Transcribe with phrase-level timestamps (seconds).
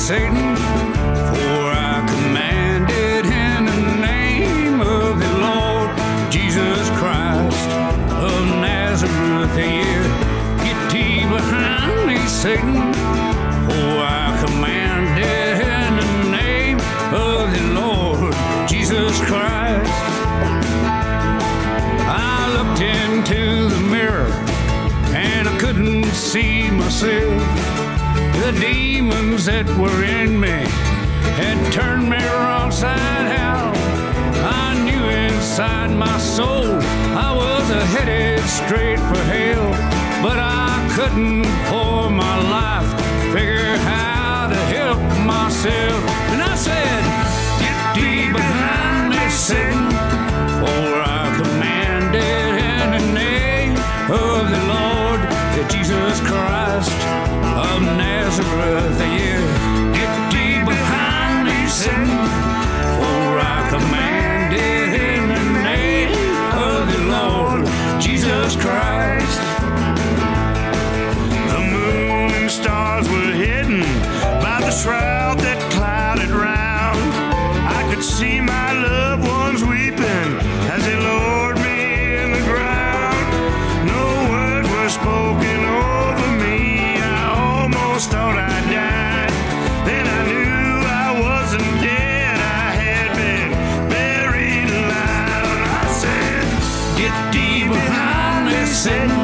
[0.00, 0.89] Satan,
[29.40, 30.48] demons that were in me
[31.38, 33.76] had turned me wrong side out.
[34.42, 36.78] I knew inside my soul
[37.16, 39.70] I was headed straight for hell,
[40.22, 42.90] but I couldn't for my life
[43.32, 46.00] figure how to help myself.
[46.32, 47.09] And I said,
[97.00, 99.19] Get thee behind me, Satan,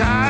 [0.00, 0.29] stir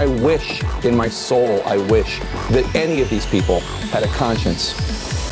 [0.00, 2.20] I wish in my soul, I wish
[2.52, 3.60] that any of these people
[3.92, 4.72] had a conscience.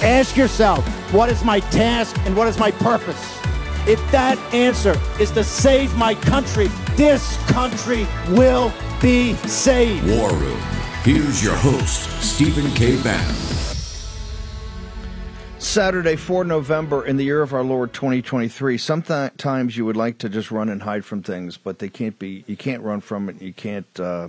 [0.03, 3.38] Ask yourself, what is my task and what is my purpose?
[3.88, 6.67] If that answer is to save my country,
[6.97, 8.70] this country will
[9.00, 10.06] be saved.
[10.06, 10.61] War Room.
[11.03, 13.03] Here's your host, Stephen K.
[13.03, 13.37] Bannon.
[15.59, 18.76] Saturday, 4 November, in the year of our Lord 2023.
[18.76, 22.44] Sometimes you would like to just run and hide from things, but they can't be.
[22.47, 23.41] You can't run from it.
[23.41, 23.87] You can't.
[23.99, 24.29] Uh,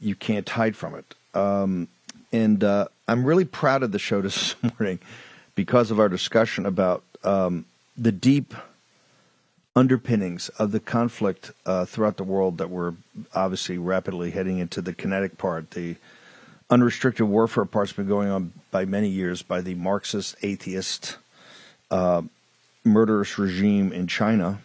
[0.00, 1.14] you can't hide from it.
[1.34, 1.88] Um,
[2.32, 4.98] and uh, I'm really proud of the show this morning
[5.54, 7.66] because of our discussion about um,
[7.96, 8.54] the deep
[9.76, 12.94] underpinnings of the conflict uh, throughout the world that we're
[13.34, 15.70] obviously rapidly heading into the kinetic part.
[15.72, 15.96] The
[16.68, 21.18] unrestricted warfare part's been going on by many years by the Marxist, atheist,
[21.90, 22.22] uh,
[22.84, 24.60] murderous regime in China,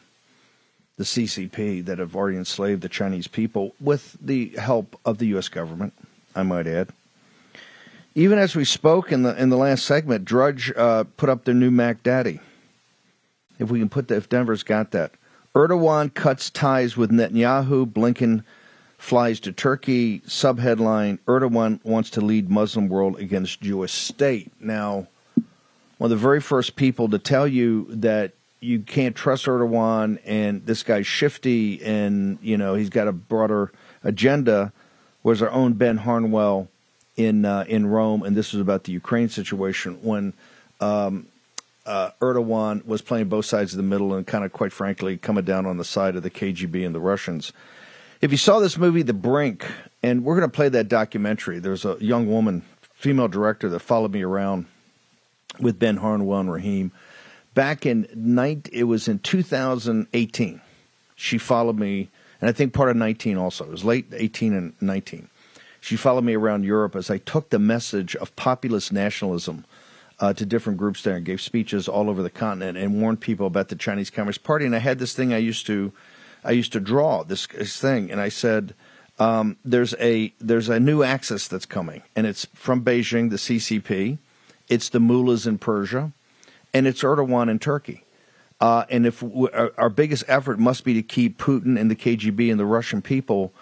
[0.97, 5.49] the CCP, that have already enslaved the Chinese people with the help of the U.S.
[5.49, 5.93] government,
[6.35, 6.89] I might add.
[8.13, 11.53] Even as we spoke in the in the last segment, Drudge uh, put up their
[11.53, 12.39] new Mac Daddy.
[13.59, 15.11] If we can put that, if Denver's got that,
[15.53, 17.91] Erdogan cuts ties with Netanyahu.
[17.91, 18.45] Blinken
[18.97, 20.21] flies to Turkey.
[20.21, 24.49] Subheadline: Erdogan wants to lead Muslim world against Jewish state.
[24.61, 25.07] Now,
[25.97, 28.31] one of the very first people to tell you that
[28.65, 33.71] you can't trust Erdogan and this guy's shifty and you know he's got a broader
[34.03, 34.73] agenda
[35.25, 36.69] was our own Ben Harnwell
[37.17, 40.33] in uh, in Rome, and this was about the Ukraine situation when
[40.79, 41.27] um,
[41.85, 45.43] uh, Erdogan was playing both sides of the middle and kind of, quite frankly, coming
[45.43, 47.53] down on the side of the KGB and the Russians.
[48.21, 49.65] If you saw this movie, The Brink,
[50.01, 51.59] and we're going to play that documentary.
[51.59, 52.63] There's a young woman,
[52.93, 54.67] female director, that followed me around
[55.59, 56.91] with Ben Harnwell and Raheem
[57.55, 58.69] back in night.
[58.71, 60.61] It was in 2018.
[61.15, 62.09] She followed me,
[62.39, 63.63] and I think part of 19 also.
[63.65, 65.29] It was late 18 and 19
[65.85, 69.65] she followed me around Europe as I took the message of populist nationalism
[70.19, 73.45] uh, to different groups there and gave speeches all over the continent and warned people
[73.45, 74.65] about the Chinese Communist Party.
[74.65, 75.93] And I had this thing I used to,
[76.43, 78.73] I used to draw this, this thing, and I said,
[79.19, 84.17] um, "There's a there's a new axis that's coming, and it's from Beijing, the CCP,
[84.67, 86.11] it's the mullahs in Persia,
[86.75, 88.03] and it's Erdogan in Turkey."
[88.61, 92.51] Uh, and if our, our biggest effort must be to keep Putin and the KGB
[92.51, 93.53] and the Russian people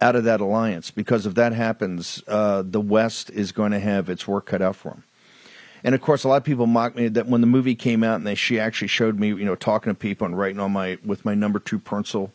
[0.00, 4.08] out of that alliance because if that happens, uh, the West is going to have
[4.08, 5.04] its work cut out for them.
[5.84, 8.16] And of course, a lot of people mock me that when the movie came out
[8.16, 10.98] and they, she actually showed me, you know, talking to people and writing on my
[11.04, 12.32] with my number two pencil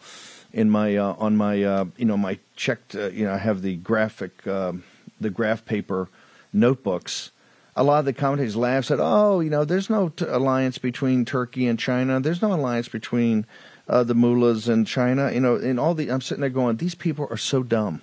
[0.54, 3.62] in my uh, on my uh, you know my checked uh, you know I have
[3.62, 4.84] the graphic um,
[5.20, 6.10] the graph paper
[6.54, 7.32] notebooks.
[7.76, 11.26] A lot of the commentators laughed said, "Oh, you know, there's no t- alliance between
[11.26, 12.20] Turkey and China.
[12.20, 13.46] There's no alliance between."
[13.88, 15.32] uh, the mullahs and China.
[15.32, 18.02] You know, and all the I'm sitting there going, these people are so dumb.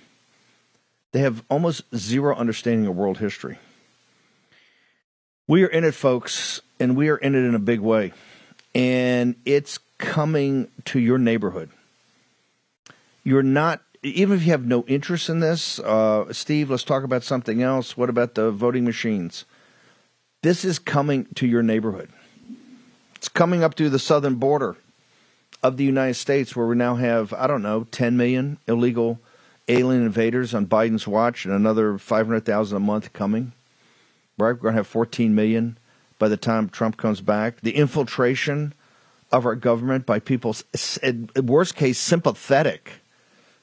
[1.11, 3.59] They have almost zero understanding of world history.
[5.47, 8.13] We are in it, folks, and we are in it in a big way.
[8.73, 11.69] And it's coming to your neighborhood.
[13.25, 17.23] You're not, even if you have no interest in this, uh, Steve, let's talk about
[17.23, 17.97] something else.
[17.97, 19.43] What about the voting machines?
[20.43, 22.09] This is coming to your neighborhood.
[23.15, 24.75] It's coming up through the southern border
[25.61, 29.19] of the United States, where we now have, I don't know, 10 million illegal
[29.67, 33.51] alien invaders on Biden's watch and another 500,000 a month coming.
[34.39, 34.53] Right?
[34.53, 35.77] We're going to have 14 million
[36.17, 37.61] by the time Trump comes back.
[37.61, 38.73] The infiltration
[39.31, 40.55] of our government by people,
[41.35, 42.93] worst case, sympathetic,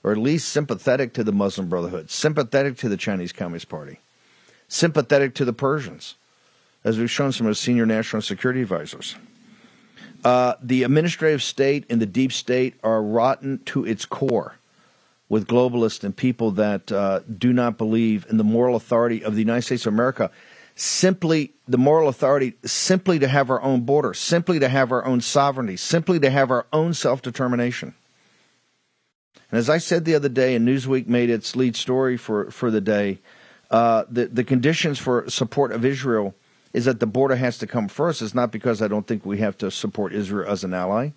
[0.05, 3.99] or at least sympathetic to the Muslim Brotherhood, sympathetic to the Chinese Communist Party,
[4.69, 6.15] sympathetic to the Persians,
[6.85, 9.17] as we've shown some of the senior national security advisors.
[10.25, 14.57] Uh, the administrative state and the deep state are rotten to its core
[15.29, 19.41] with globalists and people that uh, do not believe in the moral authority of the
[19.41, 20.31] United States of America.
[20.75, 25.20] Simply, the moral authority, simply to have our own border, simply to have our own
[25.20, 27.94] sovereignty, simply to have our own self determination.
[29.51, 32.70] And as I said the other day, and Newsweek made its lead story for, for
[32.70, 33.19] the day,
[33.70, 36.35] uh, the, the conditions for support of Israel
[36.79, 38.23] is that the border has to come first.
[38.23, 41.11] It's not because I don't think we have to support Israel as an ally.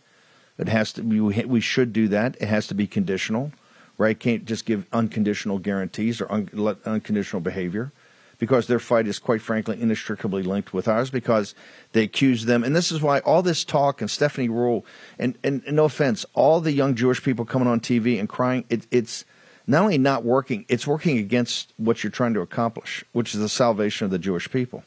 [0.57, 1.03] It has to.
[1.03, 2.35] We, we should do that.
[2.41, 3.51] It has to be conditional,
[3.99, 4.19] right?
[4.19, 6.49] Can't just give unconditional guarantees or un,
[6.83, 7.91] unconditional behavior,
[8.39, 11.11] because their fight is quite frankly inextricably linked with ours.
[11.11, 11.53] Because
[11.91, 14.83] they accuse them, and this is why all this talk and Stephanie Ruhle,
[15.19, 18.65] and, and, and no offense, all the young Jewish people coming on TV and crying,
[18.67, 19.25] it, it's
[19.67, 23.49] not only not working, it's working against what you're trying to accomplish, which is the
[23.49, 24.83] salvation of the Jewish people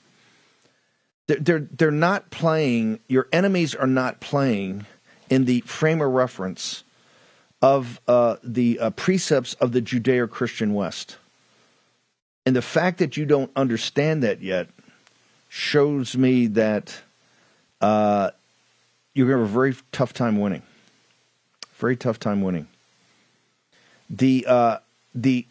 [1.27, 3.01] they're they're not playing.
[3.09, 4.87] Your enemies are not playing
[5.31, 6.85] in the frame of reference
[7.63, 11.17] of uh, the uh, precepts of the Judeo-Christian West,
[12.45, 14.69] and the fact that you don't understand that yet
[15.49, 17.01] shows me that
[17.81, 18.31] uh,
[19.15, 20.63] you're going to have a very tough time winning.
[21.77, 22.69] Very tough time winning.
[24.11, 24.79] The uh,
[25.15, 25.47] the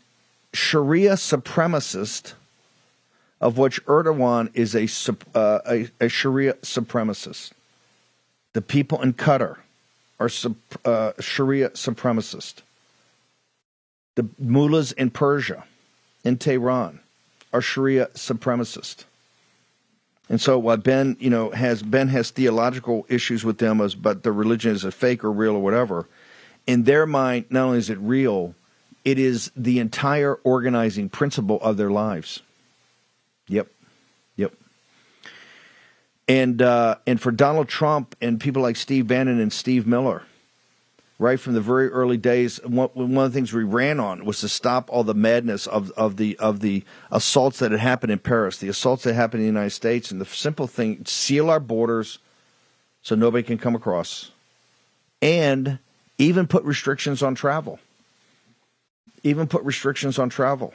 [0.53, 2.33] Sharia supremacist
[3.43, 4.87] of which Erdogan is a,
[5.37, 7.51] uh, a, a, Sharia supremacist.
[8.53, 9.57] The people in Qatar
[10.17, 10.29] are
[10.85, 12.61] uh, Sharia supremacist.
[14.15, 15.65] The mullahs in Persia,
[16.23, 17.01] in Tehran,
[17.51, 19.03] are Sharia supremacist.
[20.29, 24.23] And so while Ben, you know, has Ben has theological issues with them as but
[24.23, 26.07] the religion is a fake or real or whatever,
[26.65, 28.55] in their mind, not only is it real,
[29.03, 32.41] it is the entire organizing principle of their lives.
[33.47, 33.67] Yep.
[34.35, 34.53] Yep.
[36.27, 40.23] And uh, and for Donald Trump and people like Steve Bannon and Steve Miller,
[41.19, 44.39] right from the very early days, one, one of the things we ran on was
[44.41, 48.19] to stop all the madness of, of the of the assaults that had happened in
[48.19, 51.59] Paris, the assaults that happened in the United States, and the simple thing: seal our
[51.59, 52.19] borders
[53.01, 54.31] so nobody can come across,
[55.21, 55.77] and
[56.17, 57.79] even put restrictions on travel.
[59.23, 60.73] Even put restrictions on travel.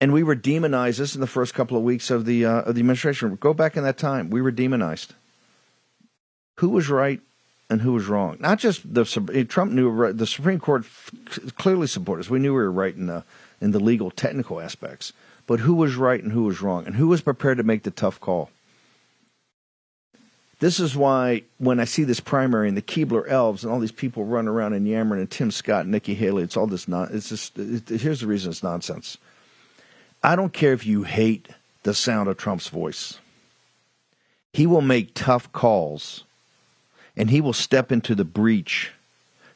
[0.00, 0.98] And we were demonized.
[0.98, 3.36] This in the first couple of weeks of the uh, of the administration.
[3.36, 5.14] Go back in that time, we were demonized.
[6.56, 7.20] Who was right
[7.68, 8.36] and who was wrong?
[8.40, 9.04] Not just the
[9.48, 10.84] Trump knew the Supreme Court
[11.56, 12.30] clearly supported us.
[12.30, 13.24] We knew we were right in the
[13.60, 15.12] in the legal technical aspects,
[15.46, 17.90] but who was right and who was wrong, and who was prepared to make the
[17.90, 18.50] tough call.
[20.60, 23.92] This is why when I see this primary and the Keebler elves and all these
[23.92, 27.08] people running around and yammering and Tim Scott and Nikki Haley, it's all this non.
[27.12, 29.16] It's just it, here's the reason it's nonsense.
[30.22, 31.48] I don't care if you hate
[31.82, 33.18] the sound of Trump's voice.
[34.52, 36.24] He will make tough calls
[37.16, 38.92] and he will step into the breach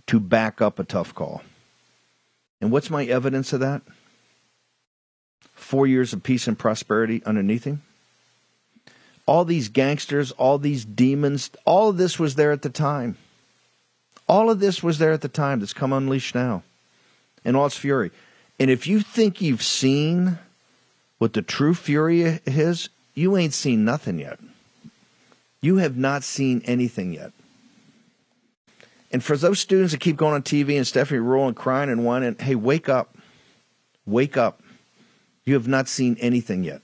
[0.06, 1.42] to back up a tough call.
[2.60, 3.82] And what's my evidence of that?
[5.54, 7.82] Four years of peace and prosperity underneath him.
[9.26, 13.16] All these gangsters, all these demons, all of this was there at the time.
[14.28, 16.62] All of this was there at the time that's come unleashed now
[17.44, 18.10] in all its fury.
[18.58, 20.38] And if you think you've seen
[21.24, 24.38] what the true fury is, you ain't seen nothing yet.
[25.62, 27.32] You have not seen anything yet.
[29.10, 32.36] And for those students that keep going on TV and Stephanie rolling, crying and whining,
[32.38, 33.16] hey, wake up.
[34.04, 34.62] Wake up.
[35.46, 36.82] You have not seen anything yet.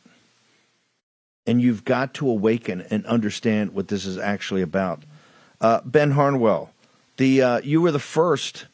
[1.47, 5.02] And you've got to awaken and understand what this is actually about.
[5.61, 6.70] Uh, ben Harnwell,
[7.18, 8.64] the uh, you were the first,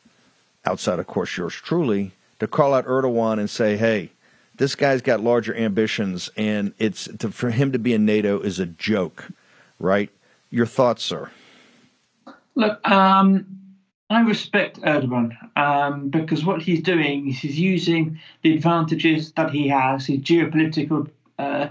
[0.64, 4.12] outside of course yours truly, to call out Erdogan and say, hey,
[4.56, 8.58] this guy's got larger ambitions, and it's to, for him to be in NATO is
[8.58, 9.28] a joke,
[9.78, 10.10] right?
[10.50, 11.30] Your thoughts, sir?
[12.54, 13.46] Look, um,
[14.08, 19.68] I respect Erdogan um, because what he's doing is he's using the advantages that he
[19.68, 21.68] has, his geopolitical uh,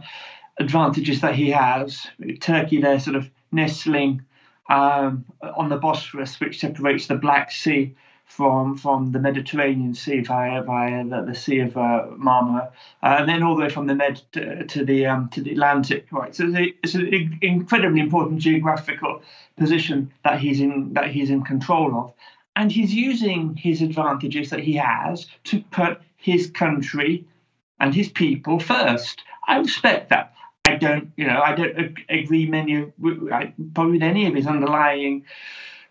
[0.60, 2.06] advantages that he has.
[2.42, 4.26] Turkey, they're sort of nestling
[4.70, 10.62] um, on the Bosphorus, which separates the Black Sea from from the Mediterranean Sea via
[10.64, 12.72] via the, the Sea of uh, Marmara,
[13.04, 15.52] uh, and then all the way from the Med to, to the um, to the
[15.52, 16.08] Atlantic.
[16.12, 19.22] Right, so it's an incredibly important geographical
[19.58, 22.14] position that he's in that he's in control of,
[22.56, 27.26] and he's using his advantages that he has to put his country
[27.80, 29.22] and his people first.
[29.48, 30.34] I respect that.
[30.66, 32.92] I don't, you know, I don't agree many
[33.74, 35.26] probably with any of his underlying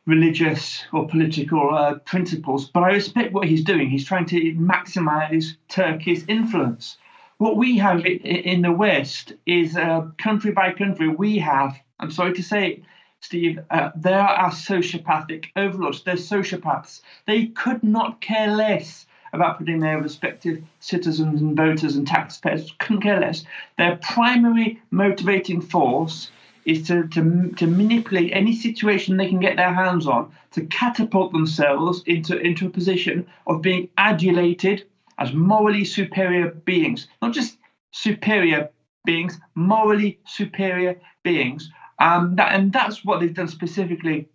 [0.07, 3.89] religious or political uh, principles, but I respect what he's doing.
[3.89, 6.99] He's trying to maximize Turkey's influence.
[7.39, 12.35] What we have in the West is uh, country by country, we have, I'm sorry
[12.35, 12.83] to say,
[13.21, 16.03] Steve, uh, there are sociopathic overlords.
[16.03, 17.01] They're sociopaths.
[17.27, 23.03] They could not care less about putting their respective citizens and voters and taxpayers, couldn't
[23.03, 23.45] care less.
[23.79, 26.31] Their primary motivating force
[26.65, 31.33] is to, to, to manipulate any situation they can get their hands on to catapult
[31.33, 34.85] themselves into, into a position of being adulated
[35.19, 37.07] as morally superior beings.
[37.21, 37.59] Not just
[37.91, 38.71] superior
[39.05, 41.71] beings, morally superior beings.
[41.99, 44.29] Um, that, and that's what they've done specifically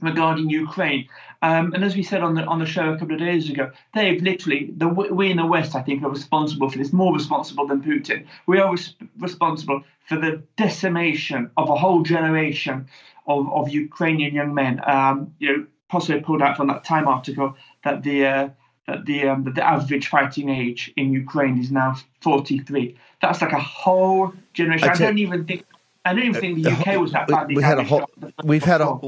[0.00, 1.08] regarding Ukraine.
[1.42, 3.70] Um, and as we said on the on the show a couple of days ago,
[3.94, 7.66] they've literally the we in the West, I think, are responsible for this, more responsible
[7.66, 8.26] than Putin.
[8.46, 12.88] We are res- responsible for the decimation of a whole generation
[13.26, 14.80] of, of Ukrainian young men.
[14.86, 18.48] Um, you know, possibly pulled out from that Time article that the uh,
[18.86, 22.96] that the um, that the average fighting age in Ukraine is now 43.
[23.20, 24.88] That's like a whole generation.
[24.88, 25.64] I don't even think
[26.04, 27.48] I don't even think the UK was that bad.
[27.48, 28.04] We, had a whole,
[28.44, 28.98] we've had a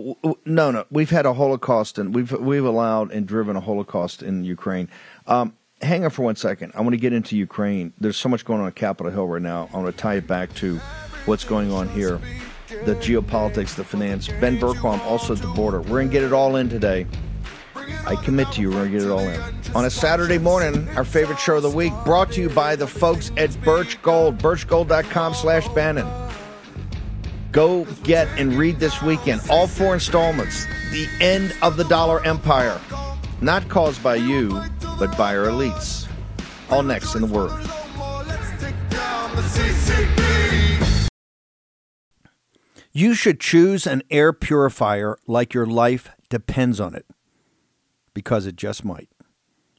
[0.47, 0.85] no, no.
[0.91, 4.89] We've had a Holocaust, and we've we've allowed and driven a Holocaust in Ukraine.
[5.27, 6.73] Um, hang on for one second.
[6.75, 7.93] I want to get into Ukraine.
[8.01, 9.69] There's so much going on at Capitol Hill right now.
[9.75, 10.79] I want to tie it back to
[11.27, 12.19] what's going on here,
[12.69, 14.29] the geopolitics, the finance.
[14.41, 15.83] Ben Bergquam also at the border.
[15.83, 17.07] We're gonna get it all in today.
[18.07, 19.41] I commit to you, we're gonna get it all in.
[19.75, 22.87] On a Saturday morning, our favorite show of the week, brought to you by the
[22.87, 26.26] folks at Birch Gold, birchgold.com slash Bannon.
[27.53, 32.81] Go get and read this weekend all four installments The End of the Dollar Empire.
[33.41, 34.63] Not caused by you,
[34.99, 36.09] but by our elites.
[36.71, 37.53] All next in the Word.
[42.93, 47.05] You should choose an air purifier like your life depends on it,
[48.15, 49.11] because it just might.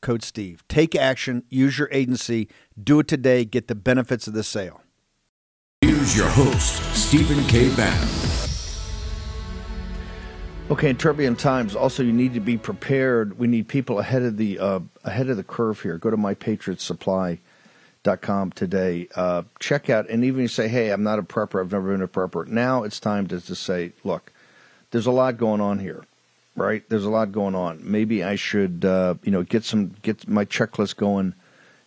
[0.00, 0.64] code Steve.
[0.68, 2.48] Take action, use your agency,
[2.82, 4.82] do it today, get the benefits of the sale.
[5.80, 7.74] Here's your host, Stephen K.
[7.74, 8.08] Bannon.
[10.70, 13.36] Okay, in turbulent times, also you need to be prepared.
[13.38, 15.98] We need people ahead of the uh, ahead of the curve here.
[15.98, 19.08] Go to mypatriotsupply.com today.
[19.16, 21.60] Uh, check out, and even you say, "Hey, I'm not a prepper.
[21.60, 24.32] I've never been a prepper." Now it's time to, to say, "Look,
[24.92, 26.04] there's a lot going on here,
[26.60, 26.88] right?
[26.88, 27.80] There's a lot going on.
[27.82, 31.34] Maybe I should, uh, you know, get some get my checklist going."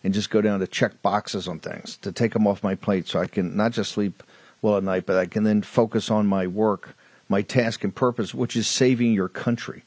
[0.03, 3.07] and just go down to check boxes on things to take them off my plate
[3.07, 4.21] so I can not just sleep
[4.61, 6.95] well at night, but I can then focus on my work,
[7.29, 9.83] my task and purpose, which is saving your country.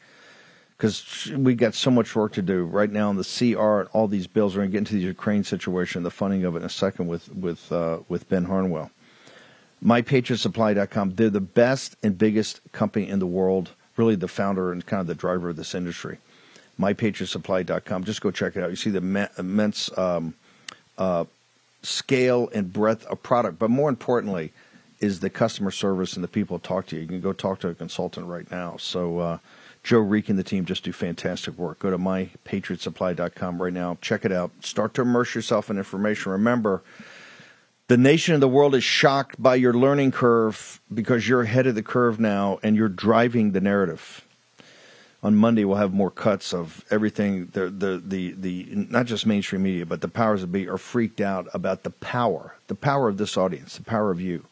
[0.77, 4.09] Because we got so much work to do right now in the CR and all
[4.09, 4.55] these bills.
[4.55, 7.07] We're going to get into the Ukraine situation, the funding of it in a second
[7.07, 8.91] with with uh, with Ben Harnwell.
[9.83, 11.15] MyPatriotSupply.com.
[11.15, 13.71] They're the best and biggest company in the world.
[13.97, 16.19] Really, the founder and kind of the driver of this industry
[16.81, 18.05] mypatriotsupply.com.
[18.05, 18.71] Just go check it out.
[18.71, 20.35] You see the immense um,
[20.99, 21.25] uh,
[21.83, 24.53] scale and breadth of product, but more importantly,
[25.01, 27.03] is the customer service and the people talk to you.
[27.03, 28.77] You can go talk to a consultant right now.
[28.79, 29.39] So uh,
[29.83, 31.81] Joe Reek and the team just do fantastic work.
[31.81, 33.99] Go to mypatriotsupply.com right now.
[34.01, 34.51] Check it out.
[34.61, 36.33] Start to immerse yourself in information.
[36.33, 36.83] Remember,
[37.89, 41.75] the nation of the world is shocked by your learning curve because you're ahead of
[41.75, 44.27] the curve now and you're driving the narrative
[45.27, 47.47] on Monday we'll have more cuts of everything.
[47.47, 51.21] The the the the not just mainstream media, but the powers that be are freaked
[51.21, 54.45] out about the power, the power of this audience, the power of you,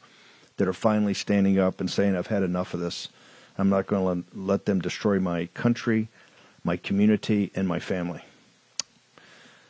[0.56, 3.08] that are finally standing up and saying, "I've had enough of this.
[3.56, 6.08] I'm not going to let, them destroy my country,
[6.64, 8.24] my community, and my family."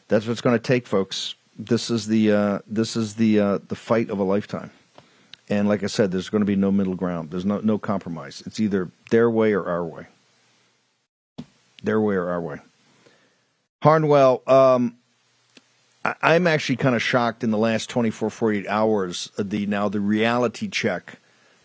[0.08, 1.34] That's what it's going to take, folks.
[1.56, 4.70] This is the uh, this is the uh, the fight of a lifetime.
[5.48, 7.30] And like I said, there's going to be no middle ground.
[7.30, 8.42] There's no no compromise.
[8.46, 10.06] It's either their way or our way
[11.84, 12.58] their way or our way.
[13.82, 14.96] Harnwell, um,
[16.04, 20.00] I, am actually kind of shocked in the last 24, 48 hours, the now the
[20.00, 21.18] reality check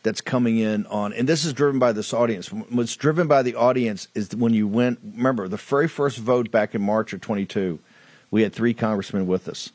[0.03, 2.51] that's coming in on, and this is driven by this audience.
[2.51, 6.75] What's driven by the audience is when you went, remember, the very first vote back
[6.75, 7.79] in March of 22,
[8.31, 9.71] we had three congressmen with us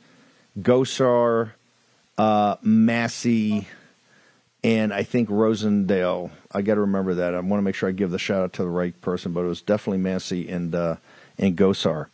[0.58, 1.52] Gosar,
[2.16, 3.66] uh, Massie,
[4.62, 6.30] and I think Rosendale.
[6.52, 7.34] I got to remember that.
[7.34, 9.40] I want to make sure I give the shout out to the right person, but
[9.40, 10.96] it was definitely Massie and uh,
[11.38, 12.06] and Gosar.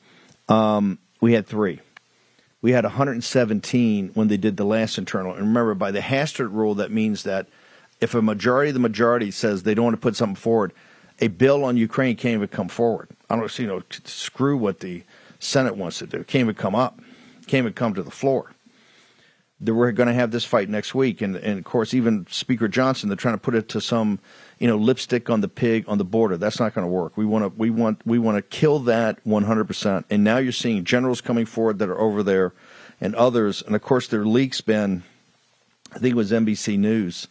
[0.49, 1.81] Um, we had three.
[2.63, 5.33] We had 117 when they did the last internal.
[5.33, 7.47] And remember, by the Hastert rule, that means that
[8.01, 10.73] if a majority of the majority says they don't want to put something forward,
[11.21, 13.09] a bill on Ukraine can't even come forward.
[13.29, 15.05] I don't you know screw what the
[15.39, 16.25] Senate wants to do.
[16.25, 17.01] Can't even come up.
[17.51, 18.53] Can't even come to the floor
[19.61, 22.69] that we're going to have this fight next week, and and of course even Speaker
[22.69, 24.21] Johnson, they're trying to put it to some
[24.61, 26.37] you know lipstick on the pig on the border.
[26.37, 27.17] That's not going to work.
[27.17, 29.65] We want to we want we want to kill that 100.
[29.65, 32.53] percent And now you're seeing generals coming forward that are over there,
[33.01, 35.03] and others, and of course there are leaks been.
[35.93, 37.27] I think it was NBC News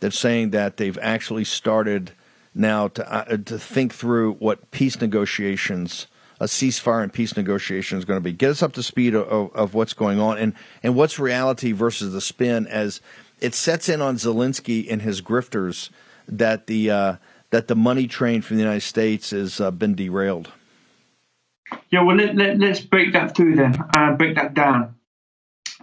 [0.00, 2.12] that's saying that they've actually started
[2.54, 6.06] now to uh, to think through what peace negotiations
[6.40, 8.32] a ceasefire and peace negotiation is going to be.
[8.32, 12.12] Get us up to speed of, of, what's going on and, and what's reality versus
[12.14, 13.02] the spin as
[13.40, 15.90] it sets in on Zelensky and his grifters
[16.26, 17.16] that the uh,
[17.50, 20.50] that the money train from the United States has uh, been derailed.
[21.90, 24.94] Yeah, well, let, let, us break that through then, and uh, break that down.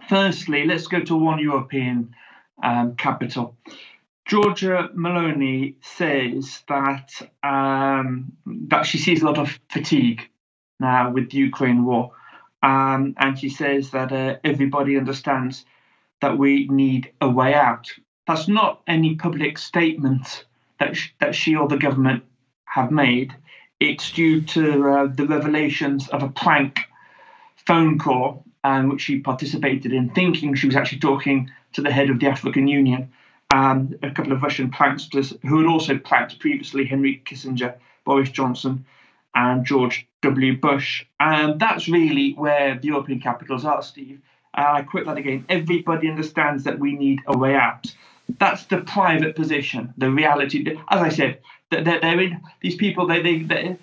[0.10, 2.16] Firstly, let's go to one European
[2.64, 3.58] um, capital.
[4.28, 7.12] Giorgia Meloni says that
[7.44, 10.30] um, that she sees a lot of fatigue
[10.80, 12.12] now with the Ukraine war,
[12.64, 15.66] um, and she says that uh, everybody understands
[16.22, 17.92] that we need a way out.
[18.28, 20.46] That's not any public statement
[20.80, 22.24] that sh- that she or the government
[22.66, 23.36] have made.
[23.80, 26.80] It's due to uh, the revelations of a prank
[27.66, 32.10] phone call um, which she participated in, thinking she was actually talking to the head
[32.10, 33.12] of the African Union
[33.50, 38.86] and a couple of Russian pranksters who had also pranked previously Henry Kissinger, Boris Johnson,
[39.38, 40.58] and George W.
[40.58, 41.06] Bush.
[41.20, 44.20] And that's really where the European capitals are, Steve.
[44.58, 45.46] Uh, I quote that again.
[45.48, 47.86] Everybody understands that we need a way out.
[48.40, 50.76] That's the private position, the reality.
[50.90, 53.08] As I said, they're, they're in these people.
[53.08, 53.78] They, they they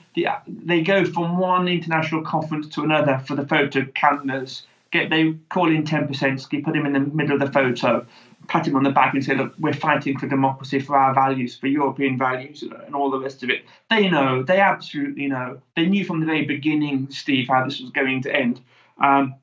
[0.48, 4.66] they go from one international conference to another for the photo cameras.
[4.90, 8.06] Get they call in ten percent, put him in the middle of the photo,
[8.48, 11.56] pat him on the back and say, look, we're fighting for democracy, for our values,
[11.56, 13.64] for European values, and all the rest of it.
[13.90, 15.60] They know, they absolutely know.
[15.76, 18.60] They knew from the very beginning, Steve, how this was going to end.
[19.02, 19.34] Um,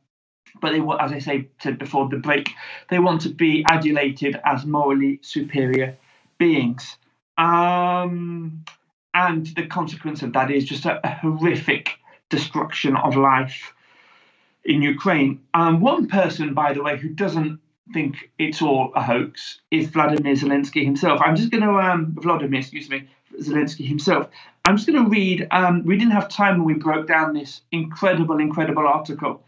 [0.59, 2.49] but they, were, as I said before the break,
[2.89, 5.97] they want to be adulated as morally superior
[6.37, 6.97] beings.
[7.37, 8.63] Um,
[9.13, 11.97] and the consequence of that is just a, a horrific
[12.29, 13.73] destruction of life
[14.63, 15.41] in Ukraine.
[15.53, 17.59] Um, one person, by the way, who doesn't
[17.93, 21.21] think it's all a hoax is Vladimir Zelensky himself.
[21.23, 23.07] I'm just going to, um, Vladimir, excuse me,
[23.39, 24.27] Zelensky himself.
[24.65, 25.47] I'm just going to read.
[25.51, 29.43] Um, we didn't have time when we broke down this incredible, incredible article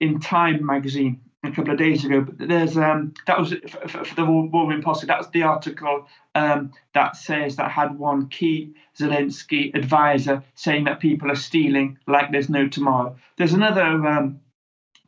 [0.00, 2.22] in Time magazine a couple of days ago.
[2.22, 5.06] But there's um, that was for, for the War Room Posse.
[5.06, 11.00] That was the article um, that says that had one key Zelensky advisor saying that
[11.00, 13.16] people are stealing like there's no tomorrow.
[13.36, 14.40] There's another um,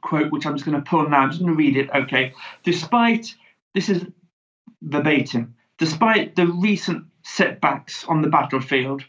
[0.02, 1.20] quote which I'm just going to pull now.
[1.20, 1.90] I'm just going to read it.
[1.90, 2.34] Okay.
[2.64, 3.34] Despite
[3.74, 4.04] this is
[4.82, 5.54] verbatim.
[5.78, 9.04] Despite the recent setbacks on the battlefield,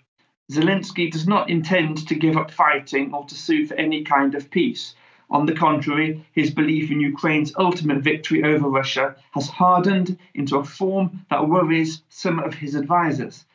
[0.52, 4.50] Zelensky does not intend to give up fighting or to sue for any kind of
[4.52, 4.96] peace.
[5.30, 10.64] On the contrary, his belief in Ukraine's ultimate victory over Russia has hardened into a
[10.64, 13.46] form that worries some of his advisers.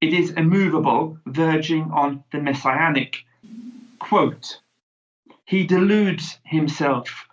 [0.00, 3.24] It is immovable, verging on the messianic.
[3.98, 4.60] Quote,
[5.50, 7.26] he deludes himself,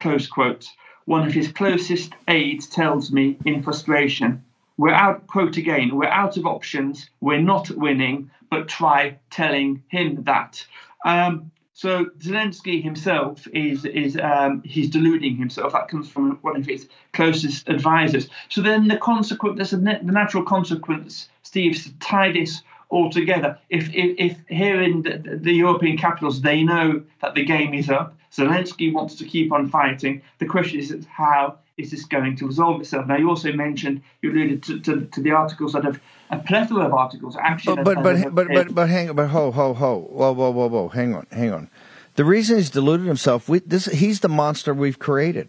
[0.00, 0.66] close quote.
[1.04, 4.42] One of his closest aides tells me in frustration,
[4.76, 10.24] we're out, quote again, we're out of options, we're not winning, but try telling him
[10.24, 10.66] that.
[11.04, 15.72] Um, so Zelensky himself is is um, he's deluding himself.
[15.72, 18.28] That comes from one of his closest advisors.
[18.48, 23.58] So then the consequence, the natural consequence, Steve, to tie this all together.
[23.68, 27.90] If if, if here in the, the, European capitals they know that the game is
[27.90, 30.22] up, Zelensky wants to keep on fighting.
[30.38, 33.06] The question is how is this going to resolve itself?
[33.06, 36.00] Now you also mentioned you alluded to, to, to the articles that have
[36.30, 37.82] a plethora of articles actually.
[37.82, 40.88] But but but, but, but but hang but ho ho ho whoa whoa whoa whoa
[40.88, 41.70] hang on hang on.
[42.14, 45.48] The reason he's deluded himself, we, this he's the monster we've created.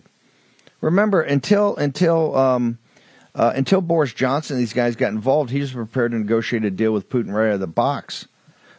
[0.79, 2.79] Remember until until um,
[3.35, 6.91] uh, until Boris Johnson these guys got involved, he was prepared to negotiate a deal
[6.91, 8.27] with Putin right out of the box.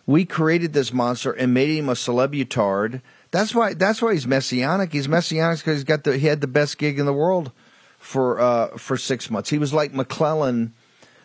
[0.07, 3.01] We created this monster and made him a celebutard.
[3.31, 4.93] That's why that's why he's messianic.
[4.93, 7.51] He's messianic because he's got the he had the best gig in the world
[7.99, 9.51] for uh, for six months.
[9.51, 10.73] He was like McClellan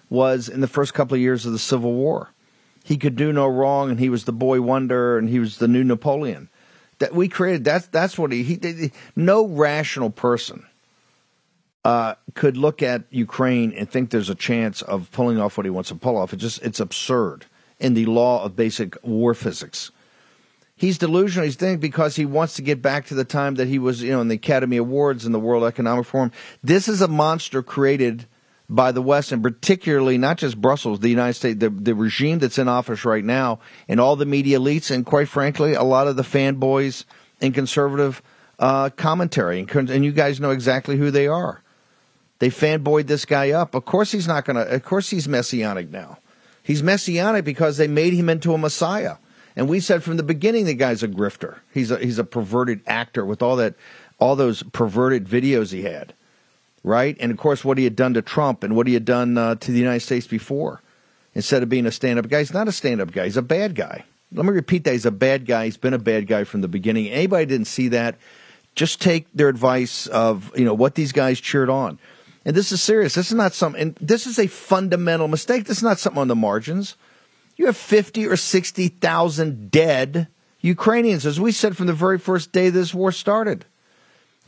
[0.10, 2.30] was in the first couple of years of the Civil War.
[2.84, 5.68] He could do no wrong, and he was the boy wonder, and he was the
[5.68, 6.50] new Napoleon.
[6.98, 7.63] That we created.
[7.63, 8.44] That's that's what he.
[8.44, 10.65] he no rational person
[11.86, 15.70] uh, could look at Ukraine and think there's a chance of pulling off what he
[15.70, 16.34] wants to pull off.
[16.34, 17.46] It just it's absurd
[17.80, 19.92] in the law of basic war physics.
[20.76, 21.46] He's delusional.
[21.46, 24.12] He's thinking because he wants to get back to the time that he was, you
[24.12, 26.32] know, in the Academy Awards and the World Economic Forum.
[26.63, 28.26] This is a monster created
[28.70, 32.58] by the West, and particularly not just Brussels, the United States, the, the regime that's
[32.60, 36.15] in office right now, and all the media elites, and quite frankly, a lot of
[36.15, 37.04] the fanboys
[37.42, 38.22] and conservative
[38.60, 39.60] uh, commentary.
[39.60, 41.62] And, and you guys know exactly who they are.
[42.39, 43.75] They fanboyed this guy up.
[43.75, 46.19] Of course, he's not going to, of course, he's messianic now.
[46.63, 49.17] He's messianic because they made him into a messiah.
[49.56, 51.58] And we said from the beginning the guy's a grifter.
[51.73, 53.75] He's a, he's a perverted actor with all that,
[54.19, 56.13] all those perverted videos he had
[56.84, 57.17] right?
[57.19, 59.56] And of course, what he had done to Trump and what he had done uh,
[59.56, 60.82] to the United States before.
[61.36, 63.41] Instead of being a stand up guy, he's not a stand up guy, he's a
[63.41, 64.04] bad guy.
[64.32, 64.91] Let me repeat that.
[64.91, 65.65] He's a bad guy.
[65.65, 67.08] He's been a bad guy from the beginning.
[67.08, 68.15] Anybody didn't see that,
[68.75, 71.97] just take their advice of, you know, what these guys cheered on.
[72.45, 73.15] And this is serious.
[73.15, 75.65] This is not some, and this is a fundamental mistake.
[75.65, 76.95] This is not something on the margins.
[77.58, 80.28] You have 50 or 60,000 dead
[80.62, 83.65] Ukrainians, as we said from the very first day this war started.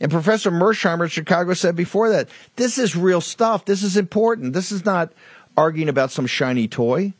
[0.00, 3.64] And Professor Mearsheimer at Chicago said before that, this is real stuff.
[3.64, 4.52] This is important.
[4.52, 5.12] This is not
[5.56, 7.12] arguing about some shiny toy.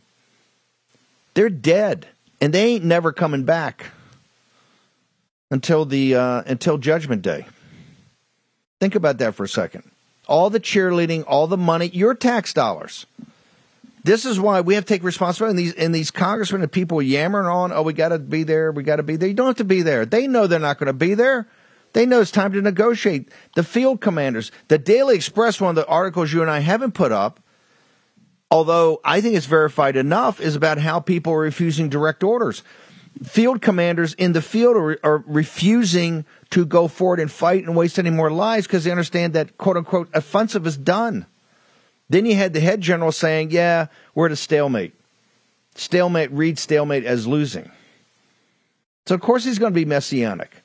[1.35, 2.09] They're dead,
[2.41, 3.93] and they ain't never coming back
[5.51, 7.47] until the uh, until Judgment Day.
[8.81, 9.92] Think about that for a second.
[10.29, 13.07] All the cheerleading, all the money, your tax dollars.
[14.05, 15.51] This is why we have to take responsibility.
[15.51, 18.73] And these, and these congressmen and people yammering on, oh, we got to be there,
[18.73, 19.29] we got to be there.
[19.29, 20.05] You don't have to be there.
[20.05, 21.47] They know they're not going to be there.
[21.93, 23.31] They know it's time to negotiate.
[23.55, 27.13] The field commanders, the Daily Express, one of the articles you and I haven't put
[27.13, 27.39] up,
[28.51, 32.63] although I think it's verified enough, is about how people are refusing direct orders.
[33.23, 37.99] Field commanders in the field are, are refusing to go forward and fight and waste
[37.99, 41.27] any more lives because they understand that quote unquote offensive is done.
[42.09, 44.95] Then you had the head general saying, yeah, we're at a stalemate.
[45.75, 47.71] Stalemate, read stalemate as losing.
[49.07, 50.63] So, of course, he's going to be messianic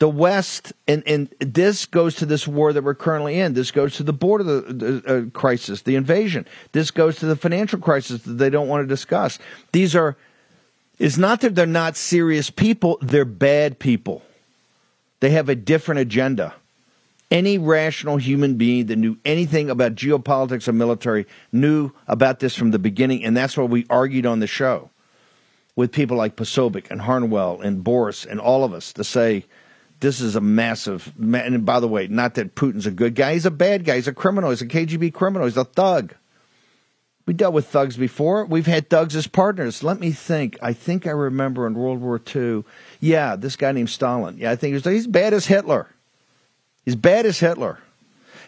[0.00, 3.52] the West, and, and this goes to this war that we're currently in.
[3.52, 6.46] This goes to the border the, the uh, crisis, the invasion.
[6.72, 9.38] This goes to the financial crisis that they don't want to discuss.
[9.72, 10.16] These are,
[10.98, 14.22] it's not that they're not serious people, they're bad people.
[15.20, 16.54] They have a different agenda.
[17.30, 22.72] Any rational human being that knew anything about geopolitics or military knew about this from
[22.72, 24.90] the beginning, and that's what we argued on the show
[25.76, 29.44] with people like Posobiec and Harnwell and Boris and all of us to say,
[30.00, 31.12] this is a massive.
[31.18, 33.34] And by the way, not that Putin's a good guy.
[33.34, 33.96] He's a bad guy.
[33.96, 34.50] He's a criminal.
[34.50, 35.46] He's a KGB criminal.
[35.46, 36.14] He's a thug.
[37.30, 38.44] We dealt with thugs before.
[38.44, 39.84] We've had thugs as partners.
[39.84, 40.58] Let me think.
[40.60, 42.64] I think I remember in World War II.
[42.98, 44.36] Yeah, this guy named Stalin.
[44.36, 45.86] Yeah, I think he's, he's bad as Hitler.
[46.84, 47.78] He's bad as Hitler.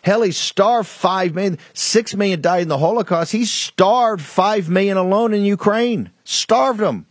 [0.02, 1.58] Hell, he starved five million.
[1.74, 3.30] Six million died in the Holocaust.
[3.30, 6.10] He starved five million alone in Ukraine.
[6.24, 7.06] Starved them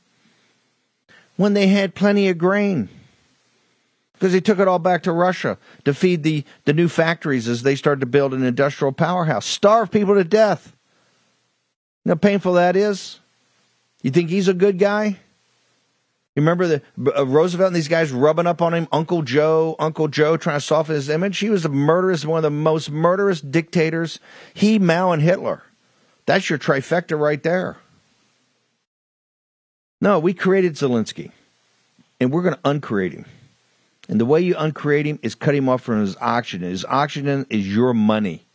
[1.38, 2.90] when they had plenty of grain
[4.12, 7.64] because he took it all back to Russia to feed the, the new factories as
[7.64, 9.46] they started to build an industrial powerhouse.
[9.46, 10.76] Starve people to death.
[12.04, 13.20] You know how painful that is?
[14.02, 15.20] You think he's a good guy?
[16.36, 16.82] You remember the
[17.16, 20.66] uh, Roosevelt and these guys rubbing up on him, Uncle Joe, Uncle Joe, trying to
[20.66, 21.38] soften his image.
[21.38, 24.20] He was a murderous, one of the most murderous dictators.
[24.54, 25.62] He, Mao, and Hitler.
[26.26, 27.78] That's your trifecta right there.
[30.00, 31.32] No, we created Zelensky,
[32.20, 33.26] and we're going to uncreate him.
[34.08, 36.70] And the way you uncreate him is cut him off from his oxygen.
[36.70, 38.46] His oxygen is your money.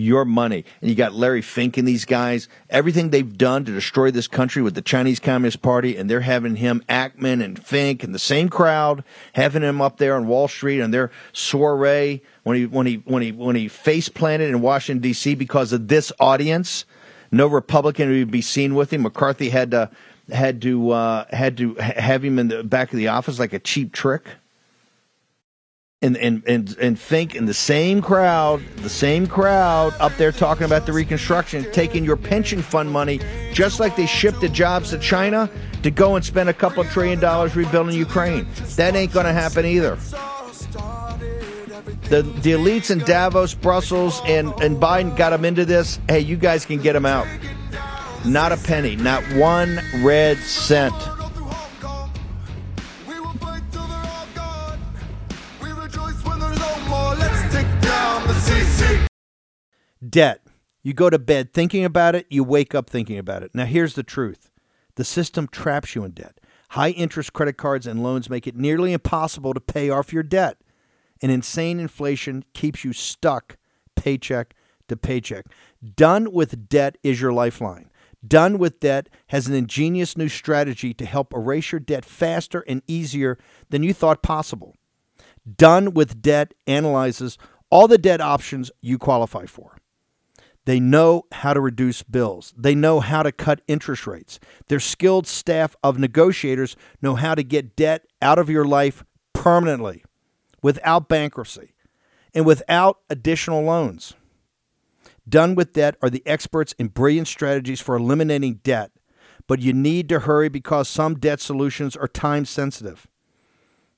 [0.00, 0.64] Your money.
[0.80, 4.62] And you got Larry Fink and these guys, everything they've done to destroy this country
[4.62, 8.48] with the Chinese Communist Party, and they're having him, Ackman and Fink and the same
[8.48, 12.96] crowd, having him up there on Wall Street and their soiree when he when he
[13.04, 15.34] when he when he face planted in Washington D.C.
[15.34, 16.86] because of this audience.
[17.30, 19.02] No Republican would be seen with him.
[19.02, 19.90] McCarthy had to
[20.32, 23.58] had to uh, had to have him in the back of the office like a
[23.58, 24.24] cheap trick
[26.02, 30.64] and, and, and, and think in the same crowd, the same crowd up there talking
[30.64, 33.20] about the reconstruction, taking your pension fund money,
[33.52, 35.50] just like they shipped the jobs to China,
[35.82, 38.46] to go and spend a couple trillion dollars rebuilding Ukraine.
[38.76, 39.96] That ain't going to happen either.
[42.08, 46.00] The, the elites in Davos, Brussels, and, and Biden got them into this.
[46.08, 47.26] Hey, you guys can get them out.
[48.24, 50.94] Not a penny, not one red cent.
[60.10, 60.42] Debt.
[60.82, 63.54] You go to bed thinking about it, you wake up thinking about it.
[63.54, 64.50] Now, here's the truth
[64.96, 66.40] the system traps you in debt.
[66.70, 70.58] High interest credit cards and loans make it nearly impossible to pay off your debt.
[71.22, 73.56] And insane inflation keeps you stuck
[73.94, 74.54] paycheck
[74.88, 75.46] to paycheck.
[75.96, 77.90] Done with debt is your lifeline.
[78.26, 82.82] Done with Debt has an ingenious new strategy to help erase your debt faster and
[82.86, 83.38] easier
[83.70, 84.76] than you thought possible.
[85.56, 87.38] Done with Debt analyzes
[87.70, 89.76] all the debt options you qualify for.
[90.70, 92.54] They know how to reduce bills.
[92.56, 94.38] They know how to cut interest rates.
[94.68, 99.02] Their skilled staff of negotiators know how to get debt out of your life
[99.32, 100.04] permanently
[100.62, 101.74] without bankruptcy
[102.32, 104.14] and without additional loans.
[105.28, 108.92] Done with Debt are the experts in brilliant strategies for eliminating debt,
[109.48, 113.08] but you need to hurry because some debt solutions are time sensitive.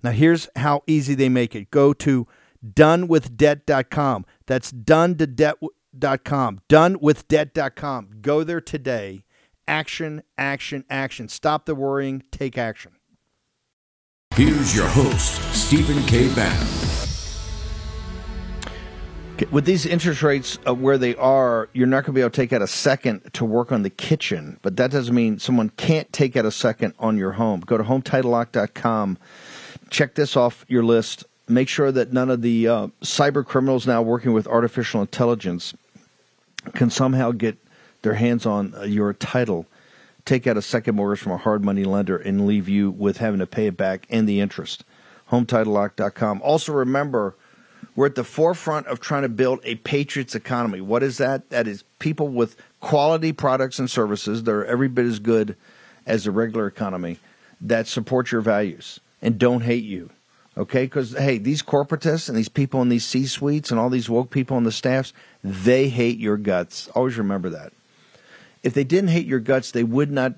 [0.03, 2.27] Now, here's how easy they make it go to
[2.67, 4.25] donewithdebt.com.
[4.47, 5.57] That's done to debt
[5.97, 6.61] donewithdebt.com.
[6.69, 8.09] Donewithdebt.com.
[8.21, 9.25] Go there today.
[9.69, 11.29] Action, action, action.
[11.29, 12.23] Stop the worrying.
[12.31, 12.93] Take action.
[14.35, 16.35] Here's your host, Stephen K.
[16.35, 16.67] Bann.
[19.51, 22.37] With these interest rates uh, where they are, you're not going to be able to
[22.37, 26.11] take out a second to work on the kitchen, but that doesn't mean someone can't
[26.13, 27.61] take out a second on your home.
[27.61, 29.19] Go to HomeTitleLock.com.
[29.91, 34.01] Check this off your list Make sure that none of the uh, cyber criminals now
[34.01, 35.75] working with artificial intelligence
[36.75, 37.59] can somehow get
[38.03, 39.67] their hands on uh, your title,
[40.25, 43.41] take out a second mortgage from a hard money lender, and leave you with having
[43.41, 44.85] to pay it back and the interest.
[45.31, 46.43] HomeTitleLock.com.
[46.43, 47.35] Also, remember,
[47.97, 50.81] we're at the forefront of trying to build a Patriots economy.
[50.81, 51.51] What is that?
[51.51, 55.57] That is people with quality products and services that are every bit as good
[56.07, 57.19] as the regular economy
[57.61, 60.11] that support your values and don't hate you.
[60.57, 60.85] Okay?
[60.85, 64.31] Because, hey, these corporatists and these people in these C suites and all these woke
[64.31, 65.13] people on the staffs,
[65.43, 66.89] they hate your guts.
[66.89, 67.73] Always remember that.
[68.63, 70.35] If they didn't hate your guts, they would not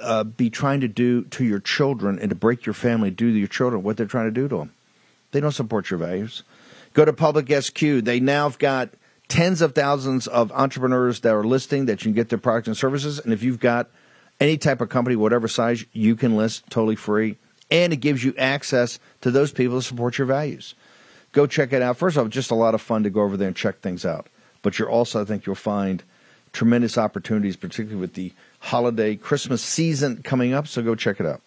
[0.00, 3.38] uh, be trying to do to your children and to break your family, do to
[3.38, 4.72] your children what they're trying to do to them.
[5.30, 6.42] They don't support your values.
[6.94, 7.78] Go to Public SQ.
[7.78, 8.90] They now have got
[9.28, 12.76] tens of thousands of entrepreneurs that are listing that you can get their products and
[12.76, 13.20] services.
[13.20, 13.90] And if you've got
[14.40, 17.36] any type of company, whatever size, you can list totally free.
[17.70, 20.74] And it gives you access to those people to support your values.
[21.32, 21.96] Go check it out.
[21.96, 24.06] First of all, just a lot of fun to go over there and check things
[24.06, 24.28] out.
[24.62, 26.02] But you're also, I think, you'll find
[26.52, 30.66] tremendous opportunities, particularly with the holiday Christmas season coming up.
[30.66, 31.42] So go check it out.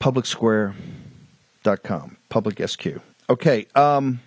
[0.00, 2.86] PublicSquare.com, Public SQ.
[3.30, 4.20] Okay, um,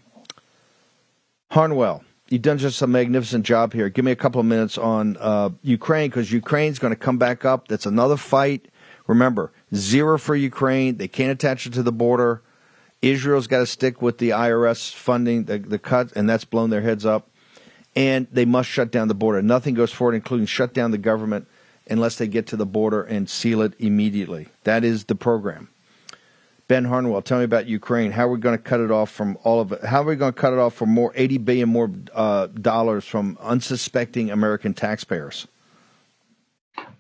[1.52, 3.90] Harnwell, you've done just a magnificent job here.
[3.90, 7.46] Give me a couple of minutes on uh, Ukraine because Ukraine's going to come back
[7.46, 7.68] up.
[7.68, 8.68] That's another fight.
[9.08, 10.98] Remember, zero for Ukraine.
[10.98, 12.42] They can't attach it to the border.
[13.02, 16.82] Israel's got to stick with the IRS funding, the, the cut, and that's blown their
[16.82, 17.30] heads up.
[17.96, 19.42] And they must shut down the border.
[19.42, 21.48] Nothing goes forward, including shut down the government,
[21.90, 24.48] unless they get to the border and seal it immediately.
[24.64, 25.70] That is the program.
[26.68, 28.12] Ben Harnwell, tell me about Ukraine.
[28.12, 29.84] How are we going to cut it off from all of it?
[29.84, 33.06] How are we going to cut it off for more eighty billion more uh, dollars
[33.06, 35.48] from unsuspecting American taxpayers?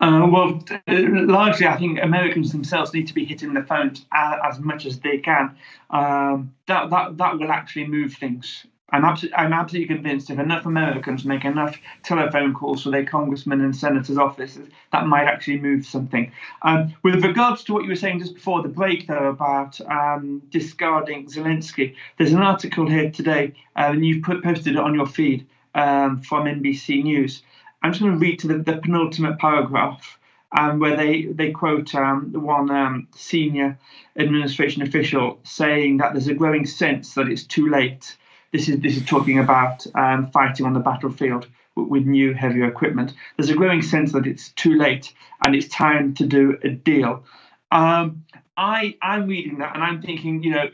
[0.01, 4.59] Uh, well, largely, I think Americans themselves need to be hitting the phones as, as
[4.59, 5.55] much as they can.
[5.89, 8.65] Um, that that that will actually move things.
[8.89, 13.61] I'm absolutely, I'm absolutely convinced if enough Americans make enough telephone calls to their congressmen
[13.61, 16.31] and senators' offices, that might actually move something.
[16.61, 20.41] Um, with regards to what you were saying just before the break, though, about um,
[20.49, 25.07] discarding Zelensky, there's an article here today, uh, and you've put, posted it on your
[25.07, 27.41] feed um, from NBC News.
[27.85, 30.19] I'm just going to read to the, the penultimate paragraph.
[30.57, 33.77] Um, where they they quote um, one um, senior
[34.15, 38.15] administration official saying that there's a growing sense that it's too late
[38.55, 42.65] this is this is talking about um, fighting on the battlefield with, with new heavier
[42.65, 43.13] equipment.
[43.35, 45.13] There's a growing sense that it's too late
[45.45, 47.25] and it's time to do a deal.
[47.71, 48.23] Um,
[48.55, 50.69] I I'm reading that and I'm thinking, you know,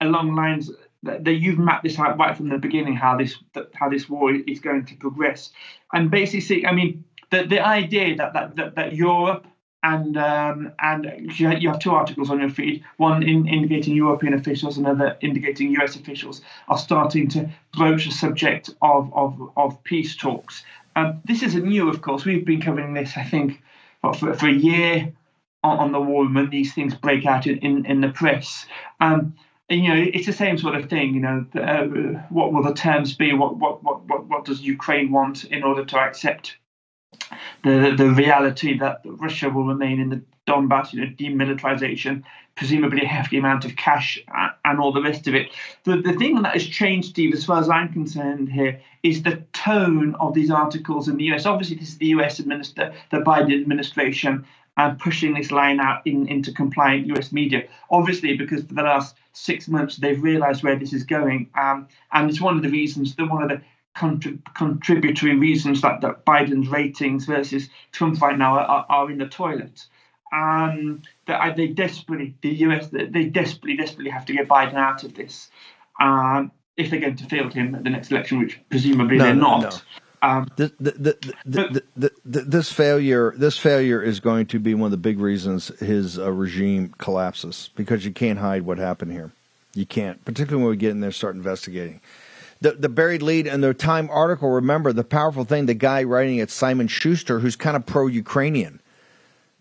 [0.00, 0.70] along lines
[1.04, 3.36] that, that you've mapped this out right from the beginning, how this
[3.74, 5.50] how this war is going to progress,
[5.92, 9.46] and basically, I mean, the the idea that that that, that Europe
[9.84, 14.78] and um, and you have two articles on your feed, one in, indicating European officials,
[14.78, 20.64] another indicating US officials are starting to broach the subject of of, of peace talks.
[20.96, 22.24] Um, this isn't new, of course.
[22.24, 23.62] We've been covering this, I think,
[24.00, 25.12] for, for a year
[25.62, 28.66] on, on, the war when these things break out in, in, in the press.
[29.00, 29.34] Um,
[29.68, 31.14] you know, it's the same sort of thing.
[31.14, 31.84] You know, uh,
[32.28, 33.32] what will the terms be?
[33.32, 36.56] What, what what what what does Ukraine want in order to accept
[37.62, 42.22] the the reality that Russia will remain in the Donbass, you know, demilitarization,
[42.54, 44.22] presumably a hefty amount of cash,
[44.64, 45.50] and all the rest of it.
[45.84, 49.42] The the thing that has changed, Steve, as far as I'm concerned here, is the
[49.54, 51.46] tone of these articles in the US.
[51.46, 54.44] Obviously, this is the US administer, the Biden administration,
[54.76, 57.64] and pushing this line out in, into compliant US media.
[57.90, 62.28] Obviously, because for the last six months they've realised where this is going, um, and
[62.28, 63.60] it's one of the reasons that one of the
[63.96, 69.28] contrib- contributory reasons that, that Biden's ratings versus Trump right now are, are in the
[69.28, 69.86] toilet.
[70.32, 75.14] Um, that they desperately, the US, they desperately, desperately have to get Biden out of
[75.14, 75.48] this.
[76.00, 79.34] Um, if they're going to field him at the next election, which presumably no, they're
[79.34, 79.84] no, not.
[80.24, 80.30] No.
[80.30, 84.96] Um, the, the, the, this failure, this failure is going to be one of the
[84.96, 89.32] big reasons his uh, regime collapses because you can't hide what happened here.
[89.74, 92.00] You can't, particularly when we get in there, start investigating
[92.64, 96.38] the, the buried lead in the Time article, remember the powerful thing, the guy writing
[96.38, 98.80] it, Simon Shuster, who's kind of pro Ukrainian,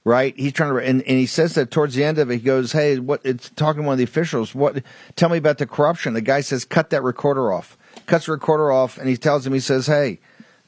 [0.06, 0.34] right?
[0.38, 2.72] He's trying to, and, and he says that towards the end of it, he goes,
[2.72, 4.56] Hey, what, it's talking to one of the officials.
[4.56, 4.82] What,
[5.18, 6.14] tell me about the corruption.
[6.14, 7.78] The guy says, cut that recorder off.
[8.06, 10.20] Cuts the recorder off, and he tells him, he says, Hey,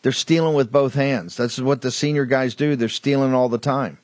[0.05, 1.35] they're stealing with both hands.
[1.35, 2.75] That's what the senior guys do.
[2.75, 3.97] They're stealing all the time.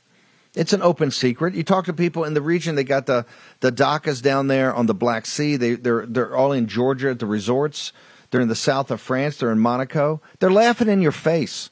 [0.55, 1.53] It's an open secret.
[1.53, 2.73] You talk to people in the region.
[2.73, 3.23] They got the
[3.59, 5.57] the dachas down there on the Black Sea.
[5.57, 7.93] They they're they're all in Georgia at the resorts.
[8.31, 9.37] They're in the south of France.
[9.37, 10.23] They're in Monaco.
[10.39, 11.69] They're laughing in your face.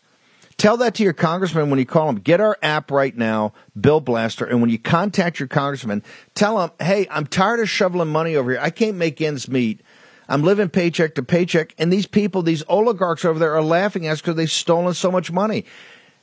[0.57, 2.17] Tell that to your congressman when you call him.
[2.17, 6.03] Get our app right now, Bill Blaster, and when you contact your congressman,
[6.35, 8.59] tell him, hey, I'm tired of shoveling money over here.
[8.61, 9.81] I can't make ends meet.
[10.29, 14.13] I'm living paycheck to paycheck, and these people, these oligarchs over there, are laughing at
[14.13, 15.65] us because they've stolen so much money.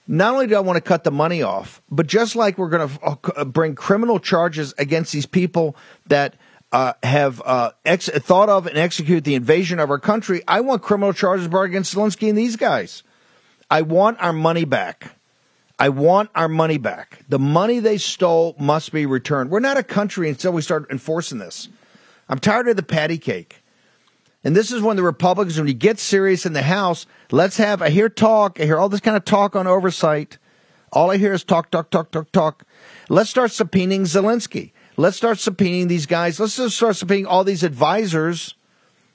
[0.06, 2.88] Not only do I want to cut the money off, but just like we're going
[2.88, 5.74] to uh, bring criminal charges against these people
[6.06, 6.36] that
[6.70, 10.82] uh, have uh, ex- thought of and execute the invasion of our country, I want
[10.82, 13.02] criminal charges brought against Zelensky and these guys.
[13.68, 15.16] I want our money back.
[15.78, 17.18] I want our money back.
[17.28, 19.50] The money they stole must be returned.
[19.50, 21.68] We're not a country until we start enforcing this.
[22.28, 23.62] I'm tired of the patty cake.
[24.46, 27.82] And this is when the Republicans, when you get serious in the House, let's have,
[27.82, 30.38] I hear talk, I hear all this kind of talk on oversight.
[30.92, 32.64] All I hear is talk, talk, talk, talk, talk.
[33.08, 34.70] Let's start subpoenaing Zelensky.
[34.96, 36.38] Let's start subpoenaing these guys.
[36.38, 38.54] Let's just start subpoenaing all these advisors,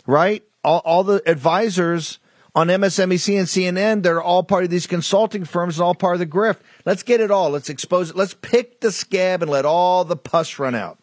[0.05, 0.43] right?
[0.65, 2.19] All, all the advisors
[2.53, 6.15] on MSNBC and CNN that are all part of these consulting firms and all part
[6.15, 6.59] of the grift.
[6.83, 7.51] Let's get it all.
[7.51, 8.17] Let's expose it.
[8.17, 10.99] Let's pick the scab and let all the pus run out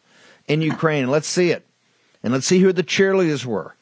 [0.47, 1.09] in Ukraine.
[1.09, 1.65] Let's see it.
[2.21, 3.75] And let's see who the cheerleaders were.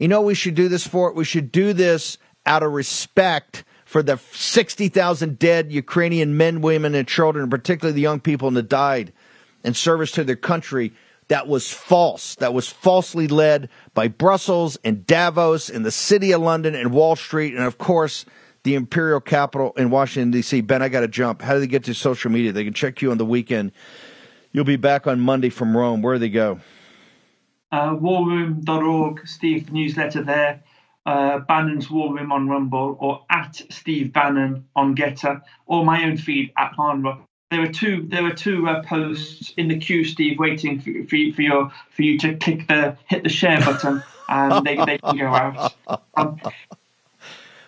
[0.00, 1.12] You know we should do this for?
[1.12, 7.06] We should do this out of respect for the 60,000 dead Ukrainian men, women, and
[7.06, 9.12] children, particularly the young people that died
[9.62, 10.92] in service to their country
[11.28, 16.40] that was false, that was falsely led by Brussels and Davos and the city of
[16.40, 18.24] London and Wall Street and, of course,
[18.62, 20.62] the imperial capital in Washington, D.C.
[20.62, 21.42] Ben, I got to jump.
[21.42, 22.52] How do they get to social media?
[22.52, 23.72] They can check you on the weekend.
[24.50, 26.00] You'll be back on Monday from Rome.
[26.00, 26.58] Where do they go?
[27.72, 30.62] Uh, warroom.org, Steve newsletter there.
[31.06, 36.16] Uh, Bannon's War Room on Rumble or at Steve Bannon on Gettr or my own
[36.18, 40.38] feed at Harnrock there are two there are two uh, posts in the queue, Steve,
[40.38, 44.02] waiting for, for, you, for your for you to click the hit the share button
[44.28, 45.74] and they, they can go out.
[46.14, 46.40] Um,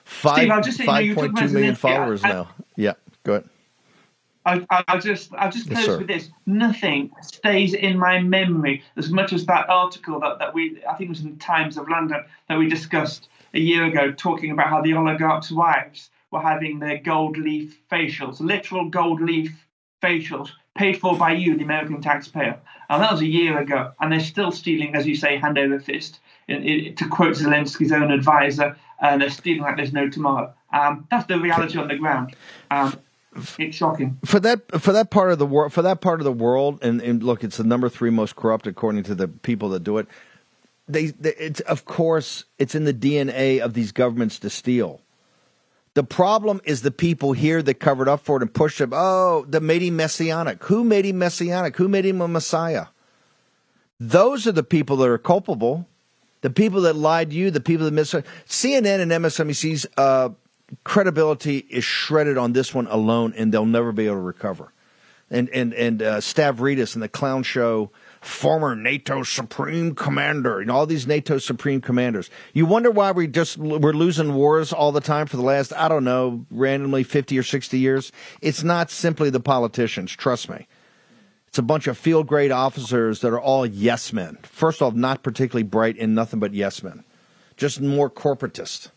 [0.05, 2.48] five Steve, I'll just say, five point two million followers I, now.
[2.76, 2.94] Yeah,
[3.24, 3.48] go ahead.
[4.45, 6.30] I, I'll just I'll just close yes, with this.
[6.47, 11.09] Nothing stays in my memory as much as that article that, that we I think
[11.09, 14.68] it was in the Times of London that we discussed a year ago, talking about
[14.68, 19.66] how the oligarchs' wives were having their gold leaf facials, literal gold leaf
[20.03, 22.59] facials paid for by you, the American taxpayer.
[22.88, 23.93] And that was a year ago.
[24.01, 26.20] And they're still stealing, as you say, hand over fist.
[26.49, 30.53] In, in, to quote Zelensky's own advisor, and they're stealing like there's no tomorrow.
[30.72, 32.34] Um, that's the reality on the ground.
[32.70, 32.99] Um,
[33.59, 35.72] it's shocking for that for that part of the world.
[35.72, 38.66] For that part of the world, and, and, look, it's the number three most corrupt
[38.66, 40.07] according to the people that do it.
[40.89, 45.01] They, they, it's of course, it's in the DNA of these governments to steal.
[45.95, 48.93] The problem is the people here that covered up for it and pushed him.
[48.95, 50.62] Oh, that made him messianic.
[50.64, 51.76] Who made him messianic?
[51.76, 52.87] Who made him a Messiah?
[54.01, 55.87] Those are the people that are culpable.
[56.41, 60.30] The people that lied to you, the people that mis CNN and MSNBC's uh,
[60.84, 64.72] credibility is shredded on this one alone, and they'll never be able to recover.
[65.30, 70.86] And and and uh, Stavridis and the clown show former NATO supreme commander, and all
[70.86, 72.30] these NATO supreme commanders.
[72.52, 75.88] You wonder why we just we're losing wars all the time for the last I
[75.88, 78.12] don't know randomly fifty or sixty years.
[78.40, 80.12] It's not simply the politicians.
[80.12, 80.68] Trust me.
[81.48, 84.38] It's a bunch of field grade officers that are all yes men.
[84.42, 87.04] First off, not particularly bright and nothing but yes men,
[87.56, 88.91] just more corporatist.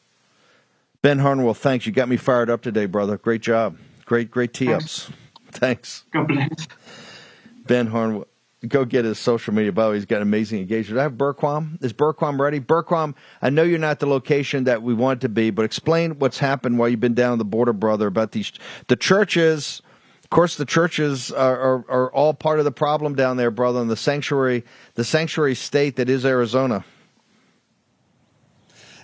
[1.06, 1.86] Ben Harnwell, thanks.
[1.86, 3.20] You got me fired up today, brother.
[3.20, 3.78] Great job.
[4.06, 5.08] Great, great tee ups.
[5.52, 6.04] Thanks.
[6.12, 6.68] God bless.
[7.68, 8.26] Ben Harnwell
[8.68, 9.72] go get his social media.
[9.72, 11.00] By the way, he's got amazing engagement.
[11.00, 11.78] I have Bergquam.
[11.84, 12.60] Is Bergquam ready?
[12.60, 16.40] Bergquam, I know you're not the location that we want to be, but explain what's
[16.40, 18.52] happened while you've been down the border, brother, about these
[18.88, 19.84] the churches.
[20.24, 23.80] Of course, the churches are, are, are all part of the problem down there, brother,
[23.80, 26.84] in the sanctuary, the sanctuary state that is Arizona.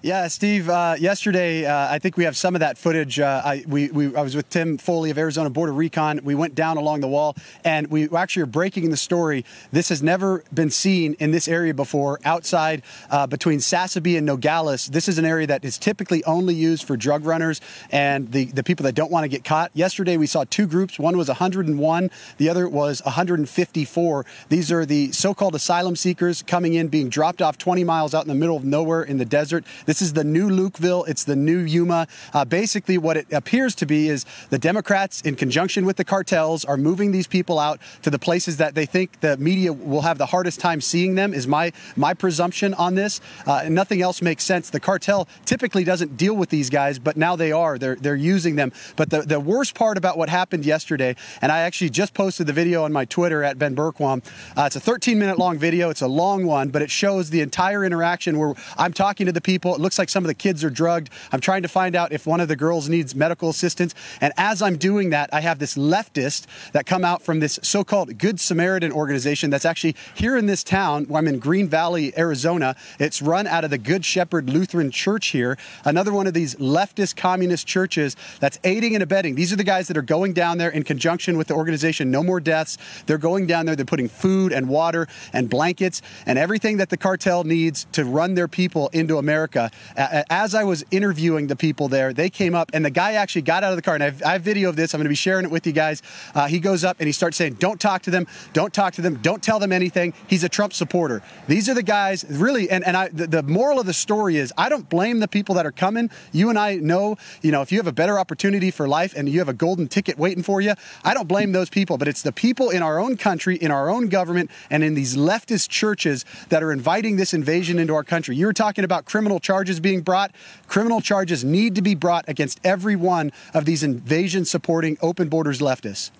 [0.04, 0.68] Yeah, Steve.
[0.68, 3.20] Uh, yesterday, uh, I think we have some of that footage.
[3.20, 6.22] Uh, I, we, we, I was with Tim Foley of Arizona Border Recon.
[6.24, 9.46] We went down along the wall, and we actually are breaking the story.
[9.72, 12.20] This has never been seen in this area before.
[12.26, 12.82] Outside
[13.12, 16.98] uh, between Sasabe and Nogales, this is an area that is typically only used for
[16.98, 19.70] drug runners and the, the people that don't want to get caught.
[19.76, 20.98] Yesterday, we saw two groups.
[20.98, 22.10] One was 101.
[22.38, 24.26] The other was 154.
[24.50, 28.30] These are the so-called asylum seekers coming in, being dropped off 20 miles out in
[28.30, 29.64] the middle of nowhere in the desert.
[29.91, 31.08] This is the new Lukeville.
[31.08, 32.08] It's the new Yuma.
[32.36, 36.64] Uh, basically, what it appears to be is the Democrats, in conjunction with the cartels,
[36.64, 40.20] are moving these people out to the places that they think the media will have
[40.20, 41.34] the hardest time seeing them.
[41.34, 43.22] Is my my presumption on this.
[43.48, 44.70] Uh, nothing else makes sense.
[44.70, 47.80] The cartel typically doesn't deal with these guys, but now they are.
[47.80, 48.72] They're they're using them.
[48.96, 52.54] But the the worst part about what happened yesterday, and I actually just posted the
[52.54, 54.24] video on my Twitter at Ben Bergquam.
[54.56, 55.90] Uh, it's a 13 minute long video.
[55.90, 59.42] It's a long one, but it shows the entire interaction where I'm talking to the
[59.42, 61.10] people looks like some of the kids are drugged.
[61.32, 63.94] I'm trying to find out if one of the girls needs medical assistance.
[64.22, 68.18] And as I'm doing that, I have this leftist that come out from this so-called
[68.18, 71.08] Good Samaritan organization that's actually here in this town.
[71.14, 72.76] I'm in Green Valley, Arizona.
[73.00, 75.58] It's run out of the Good Shepherd Lutheran Church here.
[75.84, 79.36] Another one of these leftist communist churches that's aiding and abetting.
[79.36, 82.24] These are the guys that are going down there in conjunction with the organization No
[82.24, 82.78] More Deaths.
[83.06, 83.76] They're going down there.
[83.76, 88.36] They're putting food and water and blankets and everything that the cartel needs to run
[88.36, 89.71] their people into America.
[89.96, 93.64] As I was interviewing the people there, they came up and the guy actually got
[93.64, 93.96] out of the car.
[93.96, 94.94] And I have, I have video of this.
[94.94, 96.02] I'm going to be sharing it with you guys.
[96.36, 98.28] Uh, he goes up and he starts saying, Don't talk to them.
[98.54, 99.16] Don't talk to them.
[99.18, 100.14] Don't tell them anything.
[100.28, 101.22] He's a Trump supporter.
[101.48, 102.70] These are the guys, really.
[102.70, 105.56] And, and I, the, the moral of the story is I don't blame the people
[105.56, 106.10] that are coming.
[106.32, 109.30] You and I know, you know, if you have a better opportunity for life and
[109.30, 111.98] you have a golden ticket waiting for you, I don't blame those people.
[111.98, 115.16] But it's the people in our own country, in our own government, and in these
[115.16, 118.36] leftist churches that are inviting this invasion into our country.
[118.36, 120.34] You were talking about criminal charges being brought.
[120.68, 125.60] Criminal charges need to be brought against every one of these invasion supporting open borders
[125.60, 126.12] leftists.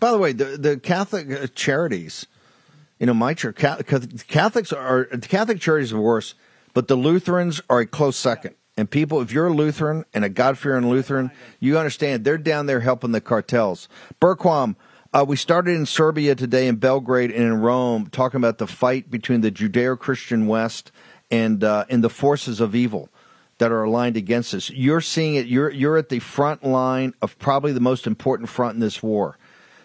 [0.00, 2.26] By the way, the, the Catholic uh, charities,
[2.98, 6.34] you know, my church, Catholics are, the Catholic charities are worse,
[6.74, 8.54] but the Lutherans are a close second.
[8.76, 11.30] And people, if you're a Lutheran and a God fearing Lutheran,
[11.60, 13.88] you understand they're down there helping the cartels.
[14.20, 14.76] Bergquam,
[15.14, 19.10] uh, we started in Serbia today, in Belgrade and in Rome, talking about the fight
[19.10, 20.92] between the Judeo Christian West
[21.30, 23.08] and, uh, and the forces of evil
[23.58, 24.70] that are aligned against us.
[24.70, 28.74] You're seeing it, you're, you're at the front line of probably the most important front
[28.74, 29.38] in this war.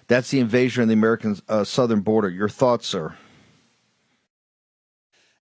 [0.08, 2.30] That's the invasion of the American uh, southern border.
[2.30, 3.16] Your thoughts, sir?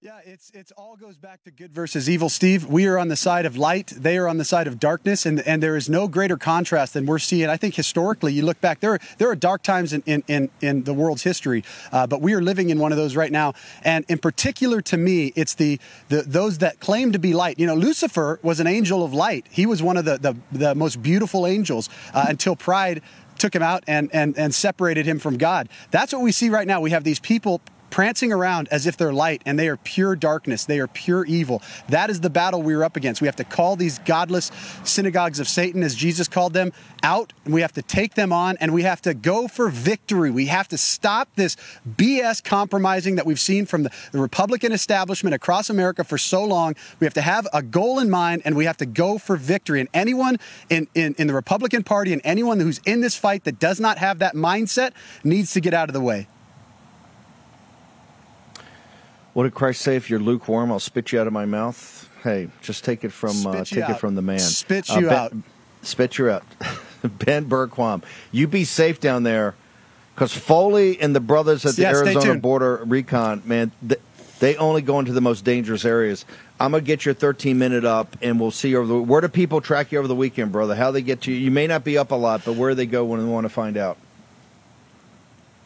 [0.03, 2.65] Yeah, it's it's all goes back to good versus evil, Steve.
[2.65, 5.41] We are on the side of light; they are on the side of darkness, and
[5.41, 7.51] and there is no greater contrast than we're seeing.
[7.51, 10.85] I think historically, you look back, there there are dark times in in in, in
[10.85, 13.53] the world's history, uh, but we are living in one of those right now.
[13.85, 15.79] And in particular, to me, it's the
[16.09, 17.59] the those that claim to be light.
[17.59, 19.49] You know, Lucifer was an angel of light.
[19.51, 23.03] He was one of the the, the most beautiful angels uh, until pride
[23.37, 25.69] took him out and, and, and separated him from God.
[25.91, 26.81] That's what we see right now.
[26.81, 30.65] We have these people prancing around as if they're light and they are pure darkness.
[30.65, 31.63] They are pure evil.
[31.89, 33.21] That is the battle we're up against.
[33.21, 34.51] We have to call these godless
[34.85, 36.73] synagogues of Satan, as Jesus called them,
[37.03, 37.33] out.
[37.45, 40.31] And we have to take them on and we have to go for victory.
[40.31, 41.57] We have to stop this
[41.97, 46.77] BS compromising that we've seen from the, the Republican establishment across America for so long.
[46.99, 49.81] We have to have a goal in mind and we have to go for victory.
[49.81, 50.39] And anyone
[50.69, 53.99] in, in, in the Republican Party and anyone who's in this fight that does not
[53.99, 54.93] have that mindset
[55.25, 56.29] needs to get out of the way.
[59.33, 59.97] What did Christ say?
[59.97, 62.09] If you're lukewarm, I'll spit you out of my mouth.
[62.23, 63.91] Hey, just take it from uh, take out.
[63.91, 64.39] it from the man.
[64.41, 65.33] Spit uh, you ben, out.
[65.83, 66.45] Spit you out.
[67.03, 68.03] ben Bergquam,
[68.33, 69.55] you be safe down there,
[70.15, 73.73] because Foley and the brothers at the yeah, Arizona border recon, man,
[74.41, 76.25] they only go into the most dangerous areas.
[76.59, 79.01] I'm gonna get your 13 minute up, and we'll see you over the.
[79.01, 80.75] Where do people track you over the weekend, brother?
[80.75, 81.39] How they get to you?
[81.39, 83.45] You may not be up a lot, but where do they go when they want
[83.45, 83.97] to find out?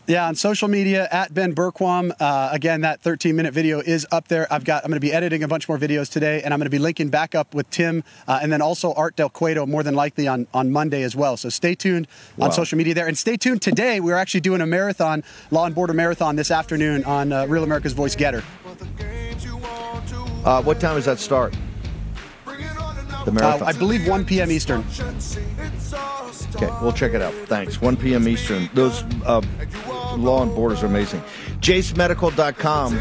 [0.07, 2.13] Yeah, on social media at Ben Bergquam.
[2.21, 4.47] Uh, again, that 13 minute video is up there.
[4.53, 4.85] I've got.
[4.85, 6.79] I'm going to be editing a bunch more videos today, and I'm going to be
[6.79, 10.29] linking back up with Tim, uh, and then also Art Del Cueto more than likely
[10.29, 11.39] on on Monday as well.
[11.39, 12.47] So stay tuned wow.
[12.47, 13.99] on social media there, and stay tuned today.
[13.99, 17.95] We're actually doing a marathon, Law and Border Marathon, this afternoon on uh, Real America's
[17.95, 18.43] Voice Gettr.
[20.45, 21.57] Uh, what time does that start?
[22.45, 23.63] The marathon.
[23.63, 24.51] Uh, I believe 1 p.m.
[24.51, 24.85] Eastern.
[26.57, 27.35] Okay, we'll check it out.
[27.47, 27.81] Thanks.
[27.81, 28.29] 1 p.m.
[28.29, 28.71] Eastern.
[28.75, 29.43] Those uh,
[30.17, 31.23] law and borders are amazing.
[31.61, 33.01] JaseMedical.com.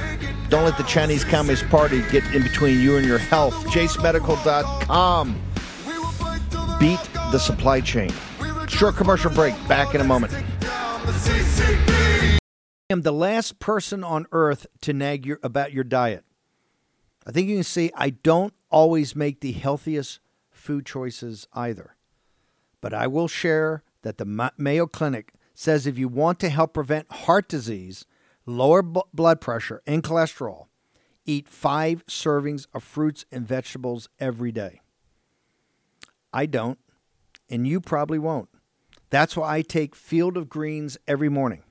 [0.50, 3.54] Don't let the Chinese Communist Party get in between you and your health.
[3.68, 5.42] JaseMedical.com.
[6.80, 7.00] Beat
[7.32, 8.12] the supply chain.
[8.68, 9.56] Short commercial break.
[9.68, 10.34] Back in a moment.
[11.06, 12.38] I
[12.90, 16.26] am the last person on earth to nag your, about your diet.
[17.26, 20.20] I think you can see I don't always make the healthiest
[20.52, 21.96] food choices either.
[22.84, 27.10] But I will share that the Mayo Clinic says if you want to help prevent
[27.10, 28.06] heart disease,
[28.46, 30.66] lower b- blood pressure, and cholesterol,
[31.26, 34.82] eat five servings of fruits and vegetables every day.
[36.34, 36.78] I don't,
[37.50, 38.50] and you probably won't.
[39.10, 41.64] That's why I take Field of Greens every morning.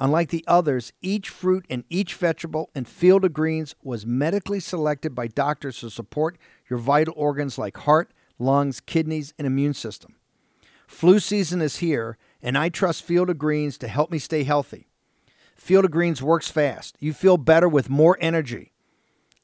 [0.00, 5.14] Unlike the others, each fruit and each vegetable in Field of Greens was medically selected
[5.14, 6.38] by doctors to support
[6.70, 10.14] your vital organs like heart, lungs, kidneys, and immune system.
[10.88, 14.88] Flu season is here, and I trust Field of Greens to help me stay healthy.
[15.54, 16.96] Field of Greens works fast.
[16.98, 18.72] You feel better with more energy,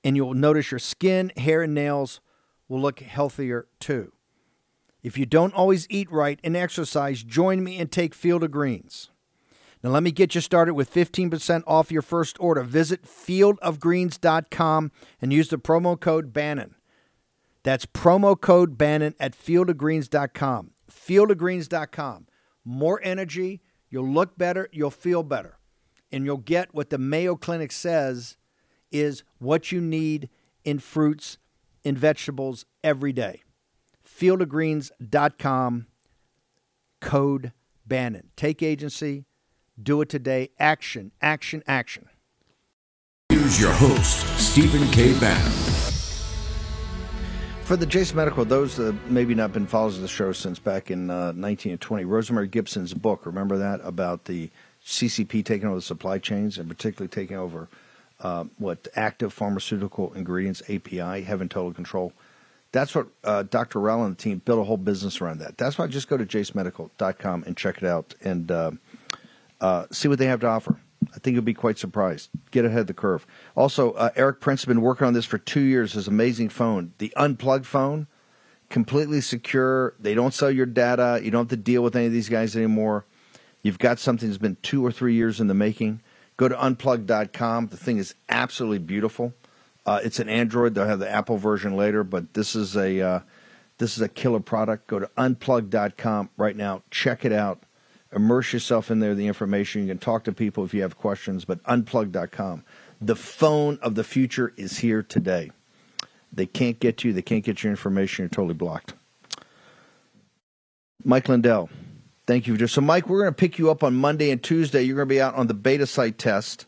[0.03, 2.20] and you'll notice your skin, hair, and nails
[2.66, 4.12] will look healthier too.
[5.03, 9.11] If you don't always eat right and exercise, join me and take Field of Greens.
[9.82, 12.62] Now, let me get you started with 15% off your first order.
[12.62, 16.74] Visit fieldofgreens.com and use the promo code Bannon.
[17.64, 20.70] That's promo code Bannon at fieldofgreens.com.
[21.07, 22.27] Fieldofgreens.com.
[22.65, 25.59] More energy, you'll look better, you'll feel better,
[26.11, 28.37] and you'll get what the Mayo Clinic says
[28.91, 30.29] is what you need
[30.65, 31.39] in fruits
[31.85, 33.43] and vegetables every day.
[34.07, 35.87] Fieldofgreens.com,
[37.01, 37.53] code
[37.87, 38.31] Bannon.
[38.37, 39.27] Take agency,
[39.81, 40.51] do it today.
[40.59, 42.09] Action, action, action.
[43.29, 45.19] Here's your host, Stephen K.
[45.19, 45.64] Bannon.
[47.65, 50.91] For the Jason Medical, those that maybe not been followers of the show since back
[50.91, 54.51] in uh, 1920, Rosemary Gibson's book, remember that, about the
[54.85, 57.69] CCP taking over the supply chains and particularly taking over
[58.21, 62.12] uh, what active pharmaceutical ingredients, API, having total control.
[62.73, 63.81] That's what uh, Dr.
[63.81, 65.57] Rowell and the team built a whole business around that.
[65.57, 68.73] That's why just go to jasemedical.com and check it out and uh,
[69.62, 70.79] uh, see what they have to offer.
[71.15, 72.31] I think you'll be quite surprised.
[72.51, 73.27] Get ahead of the curve.
[73.55, 75.93] Also, uh, Erik Prince has been working on this for two years.
[75.93, 78.09] His amazing phone, the unplugged phone,
[78.69, 79.95] completely secure.
[80.01, 81.21] They don't sell your data.
[81.23, 83.05] You don't have to deal with any of these guys anymore.
[83.62, 86.01] You've got something that's been two or three years in the making.
[86.37, 87.69] Go to unplugged.com.
[87.69, 89.33] The thing is absolutely beautiful.
[89.87, 90.75] Uh, it's an Android.
[90.75, 93.21] They'll have the Apple version later, but this is a uh,
[93.79, 94.87] this is a killer product.
[94.87, 96.83] Go to unplugged.com right now.
[96.91, 97.62] Check it out.
[98.15, 99.15] Immerse yourself in there.
[99.15, 101.45] The information you can talk to people if you have questions.
[101.45, 102.65] But unplugged.com.
[103.01, 105.51] The phone of the future is here today.
[106.33, 107.12] They can't get you.
[107.12, 108.25] They can't get your information.
[108.25, 108.95] You're totally blocked.
[111.05, 111.69] Mike Lindell,
[112.27, 112.67] thank you.
[112.67, 114.83] So, Mike, we're going to pick you up on Monday and Tuesday.
[114.83, 116.67] You're going to be out on the beta site test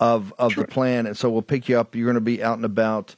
[0.00, 1.94] of of the plan, and so we'll pick you up.
[1.94, 3.14] You're going to be out and about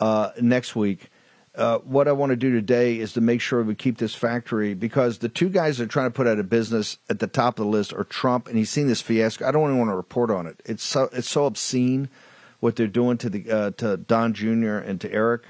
[0.00, 1.10] uh, next week.
[1.54, 4.72] Uh, what I want to do today is to make sure we keep this factory
[4.72, 7.58] because the two guys that are trying to put out a business at the top
[7.58, 9.46] of the list are Trump, and he's seen this fiasco.
[9.46, 10.62] I don't even want to report on it.
[10.64, 12.08] It's so it's so obscene
[12.60, 14.78] what they're doing to the uh, to Don Jr.
[14.78, 15.42] and to Eric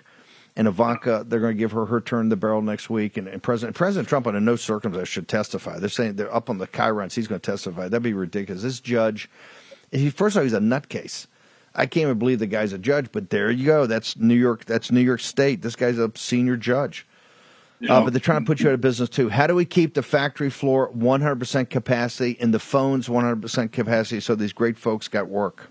[0.57, 1.25] and Ivanka.
[1.25, 3.77] They're going to give her her turn in the barrel next week, and, and President
[3.77, 5.79] President Trump under no circumstances should testify.
[5.79, 7.15] They're saying they're up on the chyrons.
[7.15, 7.85] He's going to testify.
[7.85, 8.63] That'd be ridiculous.
[8.63, 9.31] This judge,
[9.93, 11.29] he, first of all, he's a nutcase.
[11.75, 13.87] I can't even believe the guy's a judge, but there you go.
[13.87, 14.65] That's New York.
[14.65, 15.63] That's New York State.
[15.63, 17.07] This guy's a senior judge.
[17.81, 17.95] Yeah.
[17.95, 19.29] Uh, but they're trying to put you out of business too.
[19.29, 24.37] How do we keep the factory floor 100% capacity and the phones 100% capacity so
[24.37, 25.69] these great folks got work?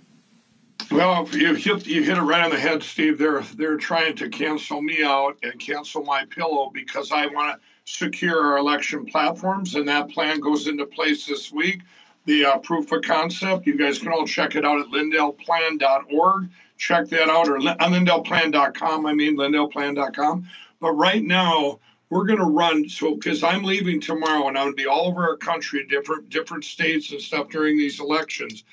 [0.89, 3.17] Well, you hit you hit it right on the head, Steve.
[3.17, 7.91] They're they're trying to cancel me out and cancel my pillow because I want to
[7.93, 11.81] secure our election platforms, and that plan goes into place this week
[12.25, 13.65] the uh, proof of concept.
[13.65, 16.49] You guys can all check it out at lindellplan.org.
[16.77, 19.05] Check that out, or on lindellplan.com.
[19.05, 20.47] I mean, lindellplan.com.
[20.79, 24.75] But right now, we're going to run so because I'm leaving tomorrow, and I'm going
[24.75, 28.63] to be all over our country, different different states and stuff during these elections.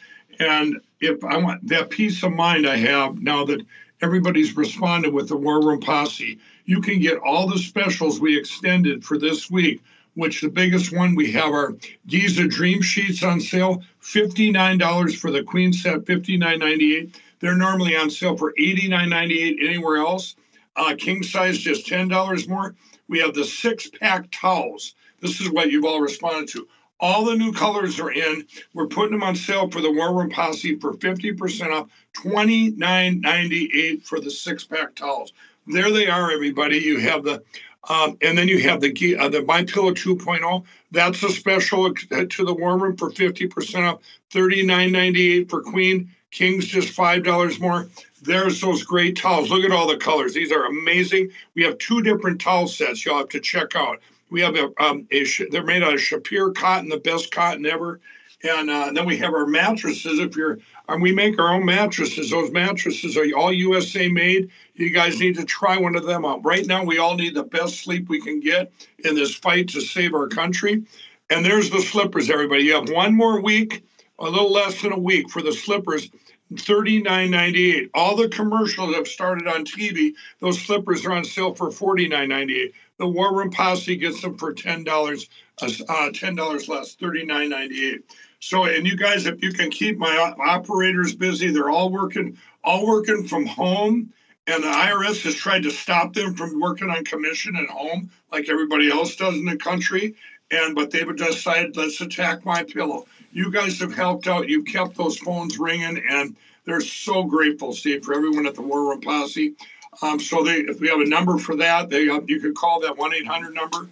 [0.41, 3.65] And if I want that peace of mind I have now that
[4.01, 9.05] everybody's responded with the War Room Posse, you can get all the specials we extended
[9.05, 9.83] for this week
[10.19, 11.77] which the biggest one we have our
[12.09, 17.15] Giza Dream Sheets on sale, $59 for the queen set, $59.98.
[17.39, 20.35] They're normally on sale for $89.98 anywhere else.
[20.75, 22.75] Uh, king size just $10 more.
[23.07, 24.97] We have the six pack towels.
[25.21, 26.67] This is what you've all responded to.
[26.99, 28.45] All the new colors are in.
[28.75, 34.19] We're putting them on sale for the War Room Posse for 50% off, $29.98 for
[34.19, 35.33] the six pack towels.
[35.69, 36.79] There they are, everybody.
[36.79, 37.43] You have the
[37.89, 40.65] um, and then you have the uh, the My Pillow 2.0.
[40.91, 44.01] That's a special to the War Room for 50% off,
[44.31, 46.11] $39.98 for Queen.
[46.31, 47.89] King's just $5 more.
[48.23, 49.51] There's those great towels.
[49.51, 50.35] Look at all the colors.
[50.35, 51.31] These are amazing.
[51.55, 54.01] We have two different towel sets you'll have to check out.
[54.31, 58.01] We have a, um, a they're made out of Shapir cotton, the best cotton ever.
[58.43, 60.19] And, uh, then we have our mattresses.
[60.19, 60.61] If you're, and
[60.97, 62.31] we make our own mattresses.
[62.31, 64.51] Those mattresses are all USA made.
[64.75, 66.45] You guys need to try one of them out.
[66.45, 68.73] Right now, we all need the best sleep we can get
[69.05, 70.83] in this fight to save our country.
[71.31, 72.65] And there's the slippers, everybody.
[72.65, 73.85] You have one more week,
[74.19, 76.11] a little less than a week for the slippers.
[76.55, 77.91] $39.98.
[77.93, 80.15] All the commercials have started on TV.
[80.41, 82.73] Those slippers are on sale for $49.98.
[82.99, 85.29] The War Room Posse gets them for $10,
[85.63, 88.03] uh, $10 less, $39.98.
[88.41, 92.87] So, and you guys, if you can keep my operators busy, they're all working, all
[92.87, 94.11] working from home.
[94.49, 98.49] And the IRS has tried to stop them from working on commission at home, like
[98.49, 100.15] everybody else does in the country.
[100.51, 103.05] And but they've decided, let's attack my pillow.
[103.33, 104.49] You guys have helped out.
[104.49, 106.35] You've kept those phones ringing, and
[106.65, 109.55] they're so grateful, Steve, for everyone at the War Room Posse.
[110.03, 112.81] Um, so they, if we have a number for that, they uh, you could call
[112.81, 113.89] that one eight hundred number.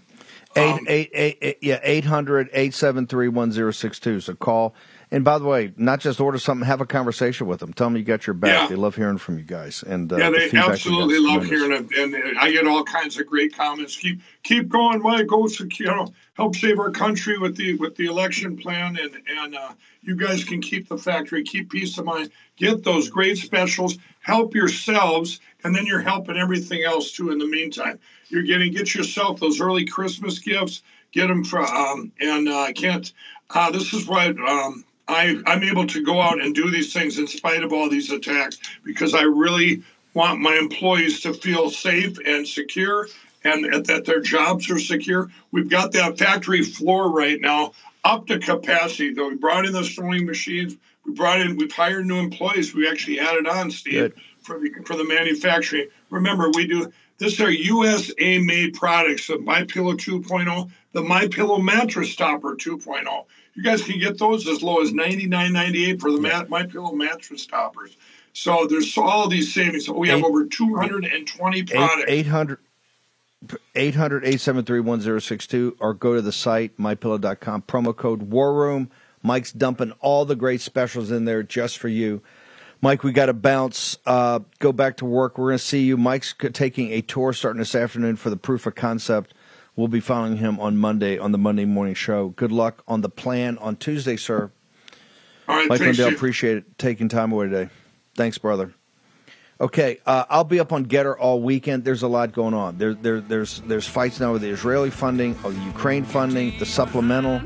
[0.56, 4.20] Eight, um, eight, eight, eight, yeah, 800 873 1062.
[4.20, 4.74] So call
[5.12, 7.72] And by the way, not just order something, have a conversation with them.
[7.72, 8.50] Tell them you got your back.
[8.62, 8.66] Yeah.
[8.66, 9.84] They love hearing from you guys.
[9.84, 13.26] And uh, yeah, they we absolutely love hearing it, and I get all kinds of
[13.26, 13.96] great comments.
[13.96, 15.28] Keep keep going, Mike.
[15.28, 19.54] Go, you know, help save our country with the with the election plan, and and
[19.54, 23.98] uh, you guys can keep the factory, keep peace of mind, get those great specials,
[24.20, 27.30] help yourselves, and then you're helping everything else too.
[27.30, 30.82] In the meantime, you're getting get yourself those early Christmas gifts,
[31.12, 33.12] get them for um, and uh, I can't.
[33.48, 37.18] Uh, this is why um, I, I'm able to go out and do these things
[37.18, 39.82] in spite of all these attacks because I really
[40.14, 43.06] want my employees to feel safe and secure
[43.44, 45.30] and that their jobs are secure.
[45.52, 47.72] We've got that factory floor right now
[48.04, 49.14] up to capacity.
[49.14, 52.74] Though we brought in the sewing machines, we brought in, we've hired new employees.
[52.74, 55.88] We actually added on, Steve, for the for the manufacturing.
[56.10, 59.28] Remember, we do this are USA made products.
[59.28, 63.24] The My Pillow 2.0, the My Pillow mattress topper 2.0.
[63.56, 67.46] You guys can get those as low as $99.98 for the mat, My Pillow mattress
[67.46, 67.96] toppers.
[68.34, 69.88] So there's all these savings.
[69.88, 72.04] We have Eight- over 220 products.
[72.06, 72.58] 800
[73.74, 78.90] 800 873 1062 or go to the site mypillow.com promo code war room
[79.22, 82.22] mike's dumping all the great specials in there just for you
[82.80, 85.96] mike we got to bounce uh, go back to work we're going to see you
[85.98, 89.34] mike's taking a tour starting this afternoon for the proof of concept
[89.76, 93.08] we'll be following him on monday on the monday morning show good luck on the
[93.08, 94.50] plan on tuesday sir
[95.48, 97.68] All right, mike lindell appreciate it taking time away today
[98.14, 98.74] thanks brother
[99.58, 101.82] Okay, uh, I'll be up on Gettr all weekend.
[101.82, 102.76] There's a lot going on.
[102.76, 106.66] There, there, there's there's fights now with the Israeli funding, of the Ukraine funding, the
[106.66, 107.40] supplemental,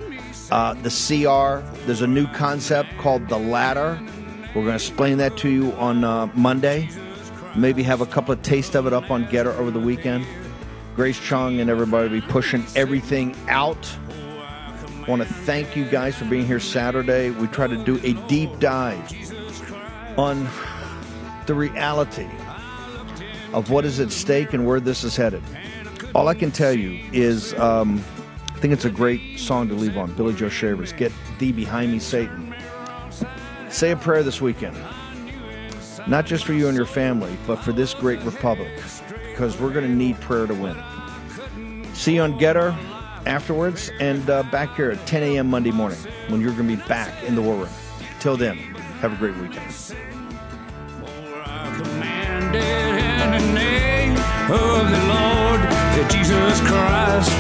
[0.51, 1.65] uh, the CR.
[1.87, 4.01] There's a new concept called the ladder.
[4.49, 6.89] We're going to explain that to you on uh, Monday.
[7.57, 10.27] Maybe have a couple of taste of it up on Gettr over the weekend.
[10.97, 13.91] Grace Chung and everybody be pushing everything out.
[15.09, 17.31] Want to thank you guys for being here Saturday.
[17.31, 19.11] We try to do a deep dive
[20.19, 20.49] on
[21.47, 22.29] the reality
[23.53, 25.43] of what is at stake and where this is headed.
[26.15, 28.03] All I can tell you is um,
[28.55, 30.13] I think it's a great song to leave on.
[30.13, 32.55] Billy Joe Shavers, Get Thee Behind Me, Satan.
[33.71, 34.77] Say a prayer this weekend,
[36.07, 38.71] not just for you and your family, but for this great republic,
[39.41, 40.77] because we're going to need prayer to win.
[41.95, 42.77] See you on Gettr
[43.25, 45.49] afterwards and uh, back here at 10 a.m.
[45.49, 45.97] Monday morning
[46.29, 47.69] when you're going to be back in the war room.
[48.21, 48.59] Till then,
[49.01, 49.65] have a great weekend.
[56.11, 57.33] Jesus Christ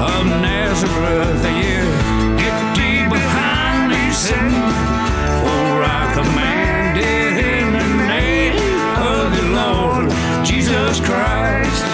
[0.00, 1.44] of Nazareth.
[1.44, 4.83] Yeah, get thee behind me, Satan,
[11.00, 11.93] Christ.